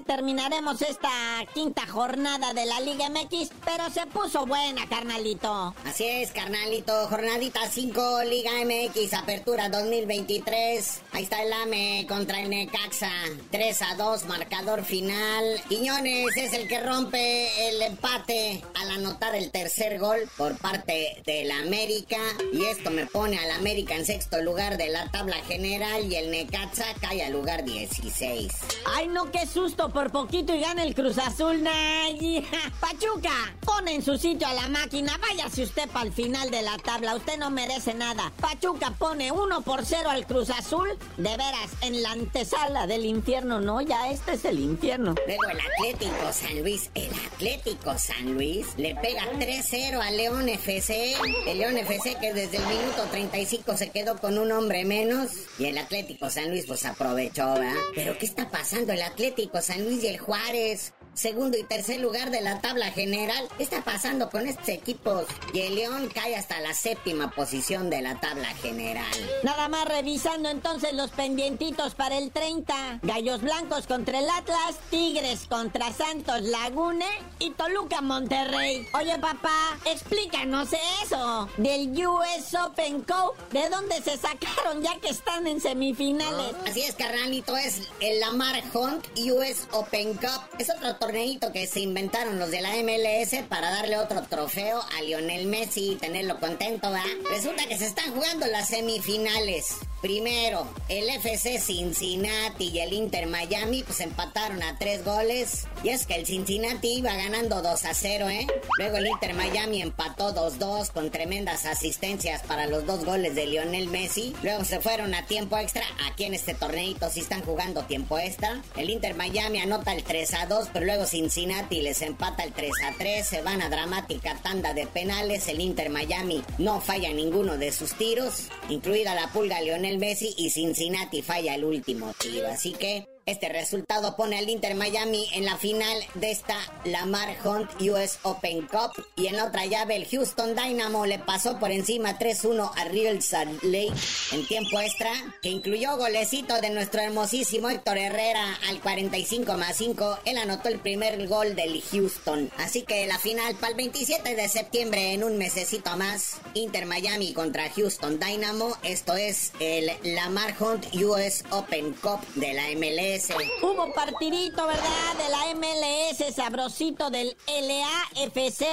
terminaremos 0.06 0.82
esta 0.82 1.10
quinta 1.54 1.86
jornada 1.88 2.54
de 2.54 2.66
la 2.66 2.80
Liga 2.80 3.10
MX, 3.10 3.50
pero 3.66 3.90
se 3.90 4.06
puso 4.08 4.46
buena, 4.46 4.88
carnalito. 4.88 5.74
Así 5.86 6.06
es, 6.06 6.32
carnalito. 6.32 7.08
Jornadita 7.08 7.68
5, 7.70 8.24
Liga 8.24 8.52
MX, 8.64 9.14
apertura 9.14 9.70
2023. 9.70 11.02
Ahí 11.12 11.24
está 11.24 11.44
el 11.44 11.54
AME 11.54 12.06
contra 12.08 12.42
el 12.42 12.50
Necaxa. 12.50 13.12
3 13.52 13.82
a 13.82 13.96
2, 13.96 14.26
marcador 14.26 14.84
final. 14.84 15.62
Quiñones 15.68 16.36
es 16.38 16.54
el 16.54 16.68
que 16.68 16.80
rompe 16.80 17.70
el 17.70 17.82
empate 17.82 18.64
al 18.76 18.92
anotar 18.92 19.36
el 19.36 19.52
tercer 19.52 20.00
gol 20.00 20.30
por 20.38 20.58
parte 20.58 20.81
del 20.86 21.52
América. 21.52 22.18
Y 22.54 22.66
esto 22.66 22.92
me 22.92 23.06
pone 23.06 23.38
al 23.38 23.52
América 23.52 23.96
en 23.96 24.06
sexto 24.06 24.42
lugar 24.42 24.78
de 24.78 24.90
la 24.90 25.10
tabla 25.12 25.38
general 25.48 26.12
y 26.12 26.16
el 26.16 26.32
Necaxa 26.32 26.86
cae 27.00 27.24
al 27.24 27.34
lugar 27.34 27.64
16. 27.64 28.52
Ay, 28.86 29.08
no, 29.08 29.32
qué 29.32 29.46
susto, 29.46 29.90
por 29.90 30.12
poquito 30.12 30.54
y 30.54 30.62
gana 30.62 30.84
el 30.84 30.96
Cruz 30.96 31.18
Azul, 31.18 31.62
Nay. 31.64 32.46
Pachuca, 32.80 33.56
pone 33.62 33.96
en 33.96 34.02
su 34.02 34.18
sitio 34.18 34.48
a 34.48 34.54
la 34.54 34.68
máquina, 34.68 35.18
váyase 35.18 35.64
usted 35.64 35.90
para 35.90 36.06
el 36.06 36.14
final 36.14 36.50
de 36.52 36.62
la 36.62 36.78
tabla, 36.78 37.16
usted 37.16 37.38
no 37.38 37.50
merece 37.50 37.94
nada. 37.94 38.32
Pachuca 38.40 38.92
pone 38.98 39.32
1 39.32 39.62
por 39.62 39.86
0 39.86 40.10
al 40.10 40.26
Cruz 40.26 40.50
Azul, 40.50 40.88
de 41.18 41.30
veras, 41.30 41.72
en 41.82 42.02
la 42.02 42.12
antesala 42.12 42.88
del 42.88 43.06
infierno, 43.06 43.60
no, 43.60 43.82
ya 43.82 44.10
este 44.10 44.34
es 44.34 44.46
el 44.46 44.60
infierno. 44.60 45.16
Luego 45.26 45.44
el 45.50 45.60
Atlético 45.60 46.34
San 46.34 46.62
Luis, 46.62 46.90
el 46.96 47.12
Atlético 47.32 47.98
San 47.98 48.34
Luis 48.34 48.68
le 48.78 48.96
pega 48.96 49.24
3-0 49.34 50.02
al 50.02 50.18
León 50.18 50.50
FC. 50.62 51.16
El 51.48 51.58
León 51.58 51.76
FC 51.76 52.18
que 52.22 52.34
desde 52.34 52.58
el 52.58 52.66
minuto 52.68 53.04
35 53.10 53.78
se 53.78 53.90
quedó 53.90 54.18
con 54.20 54.38
un 54.38 54.52
hombre 54.52 54.86
menos 54.86 55.32
y 55.58 55.66
el 55.66 55.78
Atlético 55.80 56.30
San 56.30 56.52
Luis 56.52 56.66
pues 56.68 56.86
aprovechó, 56.86 57.54
¿verdad? 57.56 57.74
Pero 57.96 58.16
¿qué 58.20 58.28
está 58.28 58.52
pasando? 58.52 58.94
El 58.94 59.02
Atlético 59.02 59.60
San 59.60 59.84
Luis 59.84 60.04
y 60.04 60.08
el 60.08 60.20
Juárez 60.20 60.94
segundo 61.14 61.58
y 61.58 61.64
tercer 61.64 62.00
lugar 62.00 62.32
de 62.32 62.42
la 62.42 62.62
tabla 62.62 62.92
general. 62.92 63.48
¿Qué 63.58 63.64
está 63.64 63.84
pasando 63.84 64.30
con 64.30 64.48
estos 64.48 64.70
equipos? 64.70 65.26
Y 65.54 65.62
el 65.62 65.76
León 65.76 66.10
cae 66.14 66.36
hasta 66.36 66.60
la 66.62 66.74
séptima 66.74 67.32
posición 67.32 67.90
de 67.90 68.02
la 68.02 68.20
tabla 68.20 68.48
general. 68.56 69.06
Nada 69.44 69.68
más 69.68 69.88
revisando 69.88 70.50
entonces 70.50 70.94
los 70.94 71.12
pendientitos 71.12 71.96
para 71.96 72.18
el 72.18 72.32
30. 72.32 73.00
Gallos 73.04 73.42
Blancos 73.42 73.88
contra 73.88 74.20
el 74.20 74.30
Atlas, 74.30 74.78
Tigres 74.90 75.48
contra 75.48 75.92
Santos 75.92 76.42
Lagune 76.42 77.06
y 77.40 77.52
Toluca 77.52 78.02
Monterrey. 78.02 78.88
Oye 78.94 79.18
papá, 79.20 79.78
explícanos 79.86 80.70
eso 81.04 81.50
del 81.58 81.90
US 82.08 82.56
Open 82.66 83.02
Cup. 83.02 83.36
¿De 83.52 83.70
dónde 83.70 84.02
se 84.02 84.18
sacaron 84.18 84.82
ya 84.82 85.00
que 85.00 85.10
están 85.10 85.48
en 85.48 85.60
semifinales? 85.60 86.56
Así 86.68 86.82
es, 86.82 86.96
carnalito, 86.96 87.56
es 87.58 87.90
el 88.00 88.20
Lamar 88.20 88.64
Hunt 88.74 89.06
US 89.18 89.68
Open 89.72 90.14
Cup. 90.16 90.42
Es 90.58 90.70
otro 90.70 90.96
torneito 91.02 91.52
que 91.52 91.66
se 91.66 91.80
inventaron 91.80 92.38
los 92.38 92.52
de 92.52 92.62
la 92.62 92.76
MLS 92.76 93.44
para 93.50 93.72
darle 93.72 93.98
otro 93.98 94.22
trofeo 94.22 94.80
a 94.80 95.02
Lionel 95.02 95.48
Messi 95.48 95.94
y 95.94 95.96
tenerlo 95.96 96.40
contento, 96.40 96.92
¿verdad? 96.92 97.10
Resulta 97.28 97.66
que 97.66 97.76
se 97.76 97.88
están 97.88 98.14
jugando 98.14 98.46
las 98.46 98.68
semifinales. 98.68 99.78
Primero, 100.02 100.68
el 100.90 101.08
FC 101.10 101.60
Cincinnati 101.60 102.70
y 102.70 102.80
el 102.80 102.92
Inter 102.92 103.28
Miami 103.28 103.84
pues 103.84 104.00
empataron 104.00 104.64
a 104.64 104.76
tres 104.80 105.06
goles. 105.06 105.68
Y 105.84 105.90
es 105.90 106.08
que 106.08 106.16
el 106.16 106.26
Cincinnati 106.26 106.96
iba 106.98 107.14
ganando 107.14 107.62
2 107.62 107.86
a 107.86 107.94
0, 107.94 108.30
¿eh? 108.30 108.48
Luego 108.80 108.98
el 108.98 109.06
Inter 109.06 109.36
Miami 109.36 109.80
empató 109.84 110.34
2-2 110.34 110.92
con 110.92 111.12
tremendas 111.12 111.68
asistencias 111.68 112.42
para 112.42 112.66
los 112.66 112.88
dos 112.88 113.06
goles 113.06 113.36
de 113.36 113.46
Lionel 113.46 113.90
Messi. 113.90 114.34
Luego 114.42 114.64
se 114.64 114.80
fueron 114.80 115.14
a 115.14 115.28
tiempo 115.28 115.56
extra. 115.58 115.84
Aquí 116.10 116.24
en 116.24 116.34
este 116.34 116.56
torneito 116.56 117.08
sí 117.12 117.20
están 117.20 117.44
jugando 117.44 117.84
tiempo 117.84 118.18
extra. 118.18 118.60
El 118.76 118.90
Inter 118.90 119.14
Miami 119.14 119.60
anota 119.60 119.94
el 119.94 120.04
3 120.04 120.34
a 120.34 120.46
2, 120.48 120.70
pero 120.74 120.86
luego 120.88 121.06
Cincinnati 121.06 121.80
les 121.82 122.02
empata 122.02 122.44
el 122.44 122.54
3 122.54 122.72
a 122.88 122.98
3. 122.98 123.28
Se 123.28 123.44
van 123.44 123.62
a 123.62 123.70
dramática 123.70 124.36
tanda 124.42 124.74
de 124.74 124.88
penales. 124.88 125.48
El 125.48 125.62
Inter 125.62 125.92
Miami 125.92 126.44
no 126.58 126.82
falla 126.82 127.14
ninguno 127.14 127.60
de 127.60 127.72
sus 127.72 127.94
tiros, 127.94 128.48
incluida 128.68 129.14
la 129.14 129.32
pulga 129.32 129.62
Lionel 129.62 129.91
Messi 129.98 130.34
y 130.38 130.50
Cincinnati 130.50 131.22
falla 131.22 131.56
el 131.56 131.64
último 131.64 132.14
tiro. 132.18 132.48
Así 132.48 132.74
que 132.74 133.06
este 133.26 133.50
resultado 133.50 134.16
pone 134.16 134.38
al 134.38 134.50
Inter 134.50 134.76
Miami 134.76 135.28
en 135.34 135.46
la 135.46 135.58
final 135.58 135.98
de 136.16 136.32
esta 136.32 136.58
Lamar 136.86 137.38
Hunt 137.44 137.70
US 137.82 138.20
Open 138.24 138.68
Cup. 138.68 138.92
Y 139.16 139.28
en 139.28 139.38
la 139.38 139.46
otra 139.46 139.66
llave, 139.66 139.96
el 139.96 140.08
Houston 140.08 140.56
Dynamo 140.56 141.06
le 141.06 141.20
pasó 141.20 141.60
por 141.60 141.72
encima 141.72 142.18
3-1 142.18 142.72
a 142.76 142.84
Real 142.86 143.22
Salt 143.22 143.64
Lake 143.64 143.94
en 144.32 144.46
tiempo 144.48 144.80
extra, 144.80 145.12
que 145.42 145.50
incluyó 145.50 145.98
golecito 145.98 146.60
de 146.62 146.72
nuestro 146.72 147.02
hermosísimo 147.02 147.70
Héctor 147.70 147.98
Herrera 147.98 148.58
al 148.70 148.82
45 148.82 149.58
más 149.58 149.78
5. 149.78 150.20
Él 150.26 150.38
anotó 150.38 150.70
el 150.70 150.80
primer 150.80 151.28
gol 151.28 151.56
del 151.56 151.82
Houston. 151.92 152.50
Así 152.58 152.82
que 152.84 153.06
la 153.08 153.20
final 153.20 153.56
para 153.56 153.72
el 153.72 153.78
27 153.78 154.36
de 154.36 154.50
septiembre, 154.50 155.14
en 155.14 155.24
un 155.24 155.38
mesecito 155.38 155.96
más, 155.96 156.42
Inter 156.54 156.86
Miami 156.86 157.34
contra 157.34 157.70
Houston 157.70 158.20
Dynamo. 158.20 158.78
Esto 158.84 159.16
es 159.16 159.52
el 159.60 159.92
Lamar 160.04 160.56
Hunt 160.60 160.86
US 160.96 161.44
Open 161.52 161.94
Cup 161.94 162.20
de 162.36 162.54
la 162.54 162.64
MLS. 162.76 163.21
Hubo 163.62 163.94
partidito, 163.94 164.66
¿verdad? 164.66 165.16
De 165.18 165.30
la 165.30 165.54
MLS, 165.54 166.36
sabrosito 166.36 167.12
del 167.12 167.38
LAFC 167.48 168.66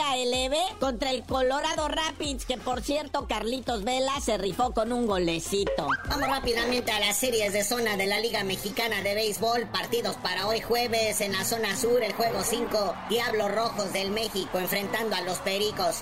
contra 0.80 1.10
el 1.10 1.22
Colorado 1.24 1.88
Rapids, 1.88 2.46
que 2.46 2.56
por 2.56 2.82
cierto, 2.82 3.26
Carlitos 3.26 3.84
Vela 3.84 4.18
se 4.20 4.38
rifó 4.38 4.72
con 4.72 4.92
un 4.92 5.06
golecito. 5.06 5.88
Vamos 6.08 6.28
rápidamente 6.28 6.92
a 6.92 7.00
las 7.00 7.18
series 7.18 7.52
de 7.52 7.62
zona 7.62 7.96
de 7.96 8.06
la 8.06 8.20
Liga 8.20 8.42
Mexicana 8.44 9.02
de 9.02 9.14
Béisbol. 9.14 9.68
Partidos 9.68 10.16
para 10.16 10.46
hoy 10.46 10.60
jueves 10.60 11.20
en 11.20 11.32
la 11.32 11.44
zona 11.44 11.76
sur, 11.76 12.02
el 12.02 12.12
juego 12.14 12.42
5, 12.42 12.94
Diablos 13.10 13.52
Rojos 13.52 13.92
del 13.92 14.10
México 14.10 14.58
enfrentando 14.58 15.16
a 15.16 15.20
los 15.22 15.38
Pericos 15.38 15.98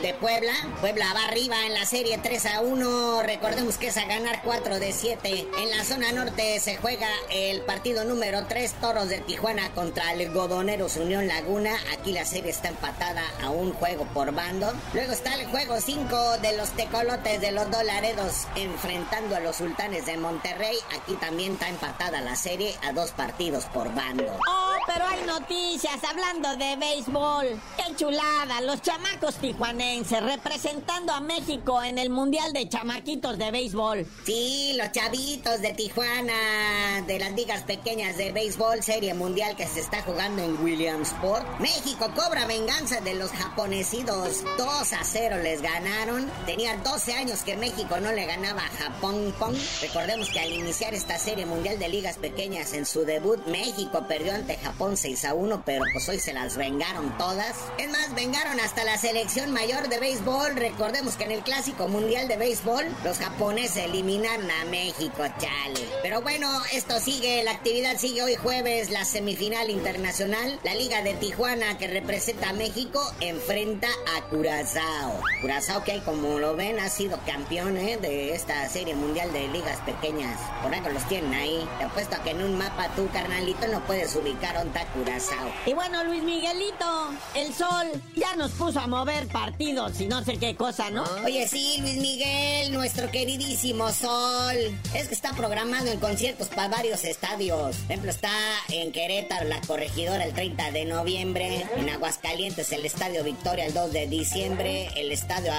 de 0.00 0.14
Puebla. 0.14 0.54
Puebla 0.80 1.12
va 1.14 1.26
arriba 1.26 1.66
en 1.66 1.74
la 1.74 1.84
serie 1.84 2.18
3 2.18 2.46
a 2.46 2.60
1. 2.62 3.22
Recordemos 3.22 3.76
que 3.76 3.88
es 3.88 3.96
a 3.98 4.06
ganar 4.06 4.40
4 4.44 4.78
de 4.78 4.92
7. 4.92 5.48
En 5.58 5.70
la 5.70 5.84
zona 5.84 6.12
norte 6.12 6.58
se 6.60 6.76
juega 6.78 7.08
el 7.30 7.60
partido 7.62 7.71
número 8.04 8.44
3, 8.46 8.74
Toros 8.80 9.08
de 9.08 9.18
Tijuana 9.20 9.72
contra 9.74 10.12
el 10.12 10.30
Godoneros 10.32 10.96
Unión 10.98 11.26
Laguna. 11.26 11.70
Aquí 11.92 12.12
la 12.12 12.24
serie 12.24 12.50
está 12.50 12.68
empatada 12.68 13.22
a 13.42 13.50
un 13.50 13.72
juego 13.72 14.04
por 14.12 14.32
bando. 14.32 14.72
Luego 14.92 15.12
está 15.12 15.34
el 15.34 15.46
juego 15.46 15.80
5 15.80 16.38
de 16.42 16.56
los 16.56 16.70
Tecolotes 16.70 17.40
de 17.40 17.50
los 17.50 17.70
Dolaredos 17.70 18.46
enfrentando 18.56 19.36
a 19.36 19.40
los 19.40 19.56
Sultanes 19.56 20.06
de 20.06 20.16
Monterrey. 20.18 20.76
Aquí 21.00 21.14
también 21.14 21.54
está 21.54 21.68
empatada 21.70 22.20
la 22.20 22.36
serie 22.36 22.74
a 22.82 22.92
dos 22.92 23.10
partidos 23.12 23.64
por 23.66 23.92
bando. 23.94 24.38
Oh, 24.48 24.71
pero 24.86 25.06
hay 25.06 25.22
noticias 25.26 26.02
hablando 26.04 26.56
de 26.56 26.76
béisbol. 26.76 27.60
¡Qué 27.76 27.94
chulada! 27.96 28.60
Los 28.62 28.82
chamacos 28.82 29.36
tijuanenses 29.36 30.22
representando 30.22 31.12
a 31.12 31.20
México 31.20 31.82
en 31.82 31.98
el 31.98 32.10
Mundial 32.10 32.52
de 32.52 32.68
Chamaquitos 32.68 33.38
de 33.38 33.50
Béisbol. 33.50 34.06
Sí, 34.24 34.74
los 34.76 34.90
chavitos 34.92 35.60
de 35.60 35.72
Tijuana, 35.72 37.02
de 37.06 37.18
las 37.18 37.32
ligas 37.32 37.62
pequeñas 37.62 38.16
de 38.16 38.32
béisbol, 38.32 38.82
serie 38.82 39.14
mundial 39.14 39.56
que 39.56 39.66
se 39.66 39.80
está 39.80 40.02
jugando 40.02 40.42
en 40.42 40.62
Williamsport. 40.62 41.46
México 41.60 42.10
cobra 42.14 42.46
venganza 42.46 43.00
de 43.00 43.14
los 43.14 43.30
japonesidos. 43.30 44.44
2 44.58 44.92
a 44.92 45.04
0 45.04 45.36
les 45.42 45.62
ganaron. 45.62 46.30
Tenía 46.46 46.76
12 46.78 47.14
años 47.14 47.40
que 47.40 47.56
México 47.56 47.98
no 48.00 48.12
le 48.12 48.26
ganaba 48.26 48.62
a 48.62 48.68
Japón. 48.68 49.34
Pong. 49.38 49.56
Recordemos 49.80 50.28
que 50.30 50.40
al 50.40 50.52
iniciar 50.52 50.94
esta 50.94 51.18
serie 51.18 51.46
mundial 51.46 51.78
de 51.78 51.88
ligas 51.88 52.18
pequeñas 52.18 52.72
en 52.72 52.86
su 52.86 53.04
debut, 53.04 53.44
México 53.46 54.04
perdió 54.08 54.34
ante 54.34 54.56
Japón 54.56 54.71
6 54.78 55.24
a 55.24 55.34
1, 55.34 55.62
pero 55.64 55.84
pues 55.92 56.08
hoy 56.08 56.18
se 56.18 56.32
las 56.32 56.56
vengaron 56.56 57.16
todas. 57.16 57.56
Es 57.78 57.90
más, 57.90 58.14
vengaron 58.14 58.58
hasta 58.60 58.84
la 58.84 58.98
selección 58.98 59.52
mayor 59.52 59.88
de 59.88 59.98
béisbol. 59.98 60.56
Recordemos 60.56 61.16
que 61.16 61.24
en 61.24 61.30
el 61.30 61.42
clásico 61.42 61.88
mundial 61.88 62.28
de 62.28 62.36
béisbol, 62.36 62.84
los 63.04 63.18
japoneses 63.18 63.84
eliminaron 63.84 64.50
a 64.50 64.64
México, 64.66 65.22
chale. 65.38 65.88
Pero 66.02 66.20
bueno, 66.20 66.48
esto 66.72 66.98
sigue, 66.98 67.42
la 67.44 67.52
actividad 67.52 67.96
sigue 67.96 68.22
hoy 68.22 68.34
jueves, 68.34 68.90
la 68.90 69.04
semifinal 69.04 69.70
internacional. 69.70 70.58
La 70.64 70.74
Liga 70.74 71.02
de 71.02 71.14
Tijuana, 71.14 71.78
que 71.78 71.86
representa 71.86 72.50
a 72.50 72.52
México, 72.52 73.00
enfrenta 73.20 73.88
a 74.16 74.22
Curazao. 74.28 75.20
Curazao, 75.40 75.84
que 75.84 76.02
como 76.02 76.38
lo 76.38 76.56
ven, 76.56 76.80
ha 76.80 76.88
sido 76.88 77.18
campeón 77.24 77.76
¿eh? 77.76 77.98
de 77.98 78.34
esta 78.34 78.68
serie 78.68 78.94
mundial 78.94 79.32
de 79.32 79.48
ligas 79.48 79.78
pequeñas. 79.80 80.38
Por 80.62 80.74
algo 80.74 80.88
los 80.88 81.06
tienen 81.08 81.34
ahí. 81.34 81.68
Te 81.78 81.84
apuesto 81.84 82.16
a 82.16 82.22
que 82.22 82.30
en 82.30 82.42
un 82.42 82.58
mapa 82.58 82.88
tú, 82.96 83.08
carnalito, 83.12 83.68
no 83.68 83.80
puedes 83.86 84.14
ubicar 84.16 84.56
Curazao. 84.70 85.50
Y 85.66 85.72
bueno, 85.74 86.04
Luis 86.04 86.22
Miguelito, 86.22 87.10
el 87.34 87.52
sol 87.52 87.88
ya 88.14 88.36
nos 88.36 88.52
puso 88.52 88.80
a 88.80 88.86
mover 88.86 89.26
partidos 89.28 90.00
y 90.00 90.06
no 90.06 90.22
sé 90.24 90.38
qué 90.38 90.54
cosa, 90.54 90.90
¿no? 90.90 91.04
Oye, 91.24 91.48
sí, 91.48 91.78
Luis 91.80 91.96
Miguel, 91.96 92.72
nuestro 92.72 93.10
queridísimo 93.10 93.90
sol. 93.90 94.56
Es 94.94 95.08
que 95.08 95.14
está 95.14 95.32
programado 95.32 95.88
en 95.88 95.98
conciertos 95.98 96.48
para 96.48 96.68
varios 96.68 97.04
estadios. 97.04 97.76
Por 97.76 97.90
ejemplo, 97.90 98.10
está 98.10 98.32
en 98.68 98.92
Querétaro, 98.92 99.48
la 99.48 99.60
corregidora, 99.62 100.24
el 100.24 100.32
30 100.32 100.70
de 100.70 100.84
noviembre. 100.84 101.66
En 101.76 101.88
Aguascalientes, 101.88 102.70
el 102.72 102.84
estadio 102.84 103.24
Victoria, 103.24 103.66
el 103.66 103.74
2 103.74 103.92
de 103.92 104.06
diciembre. 104.06 104.90
El 104.96 105.10
estadio 105.12 105.52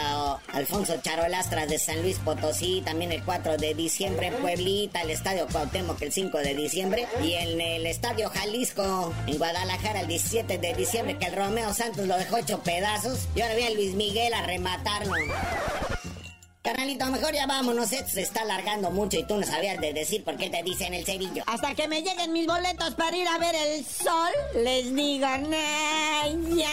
Alfonso 0.54 0.96
Charolastras 1.02 1.68
de 1.70 1.80
San 1.80 2.02
Luis 2.02 2.20
Potosí, 2.20 2.82
también 2.86 3.12
el 3.12 3.24
4 3.24 3.58
de 3.58 3.74
diciembre. 3.74 4.32
Pueblita, 4.32 5.02
el 5.02 5.12
estadio 5.12 5.48
Cuauhtémoc, 5.52 6.02
el 6.02 6.12
5 6.12 6.38
de 6.40 6.56
diciembre. 6.56 7.08
Y 7.24 7.34
en 7.34 7.60
el 7.60 7.86
estadio 7.86 8.30
Jalisco 8.30 8.93
en 9.28 9.38
Guadalajara 9.38 10.02
el 10.02 10.08
17 10.08 10.58
de 10.58 10.74
diciembre 10.74 11.18
que 11.18 11.26
el 11.26 11.36
Romeo 11.36 11.74
Santos 11.74 12.06
lo 12.08 12.18
dejó 12.18 12.38
hecho 12.38 12.62
pedazos 12.62 13.28
y 13.36 13.42
ahora 13.42 13.56
viene 13.56 13.76
Luis 13.76 13.94
Miguel 13.96 14.34
a 14.34 14.44
rematarlo. 14.44 15.14
Carnalito, 16.62 17.06
mejor 17.08 17.34
ya 17.34 17.46
vámonos, 17.46 17.92
esto 17.92 18.12
se 18.12 18.22
está 18.22 18.44
alargando 18.44 18.90
mucho 18.90 19.18
y 19.18 19.24
tú 19.24 19.36
no 19.36 19.46
sabías 19.46 19.82
de 19.82 19.92
decir 19.94 20.24
por 20.24 20.38
qué 20.38 20.50
te 20.50 20.64
dicen 20.64 20.94
el 20.94 21.06
cerillo. 21.06 21.44
Hasta 21.48 21.76
que 21.76 21.88
me 21.88 22.02
lleguen 22.02 22.32
mis 22.32 22.48
boletos 22.48 22.96
para 22.96 23.18
ir 23.18 23.28
a 23.28 23.38
ver 23.38 23.54
el 23.56 23.86
sol, 23.86 24.32
les 24.56 24.96
digo, 24.96 25.28
Naya. 25.28 26.70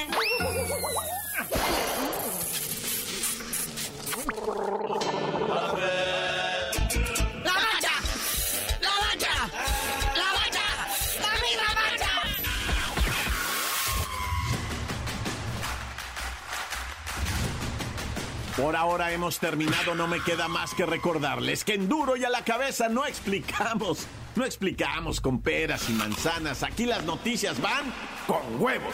Por 18.60 18.76
ahora 18.76 19.10
hemos 19.10 19.38
terminado, 19.38 19.94
no 19.94 20.06
me 20.06 20.20
queda 20.20 20.46
más 20.46 20.74
que 20.74 20.84
recordarles 20.84 21.64
que 21.64 21.74
en 21.74 21.88
duro 21.88 22.16
y 22.16 22.24
a 22.24 22.28
la 22.30 22.44
cabeza 22.44 22.90
no 22.90 23.06
explicamos, 23.06 24.06
no 24.36 24.44
explicamos 24.44 25.22
con 25.22 25.40
peras 25.40 25.88
y 25.88 25.92
manzanas, 25.92 26.62
aquí 26.62 26.84
las 26.84 27.02
noticias 27.04 27.58
van 27.62 27.90
con 28.26 28.60
huevos. 28.60 28.92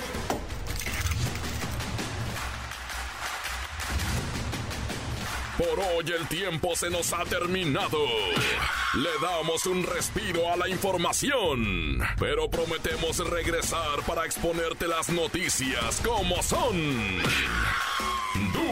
Por 5.59 5.81
hoy 5.81 6.13
el 6.17 6.29
tiempo 6.29 6.77
se 6.77 6.89
nos 6.89 7.13
ha 7.13 7.25
terminado. 7.25 7.99
Le 8.95 9.11
damos 9.21 9.67
un 9.67 9.83
respiro 9.85 10.53
a 10.53 10.57
la 10.57 10.69
información, 10.69 11.99
pero 12.21 12.49
prometemos 12.49 13.19
regresar 13.19 14.03
para 14.07 14.27
exponerte 14.27 14.87
las 14.87 15.09
noticias 15.09 16.01
como 16.05 16.41
son. 16.43 17.23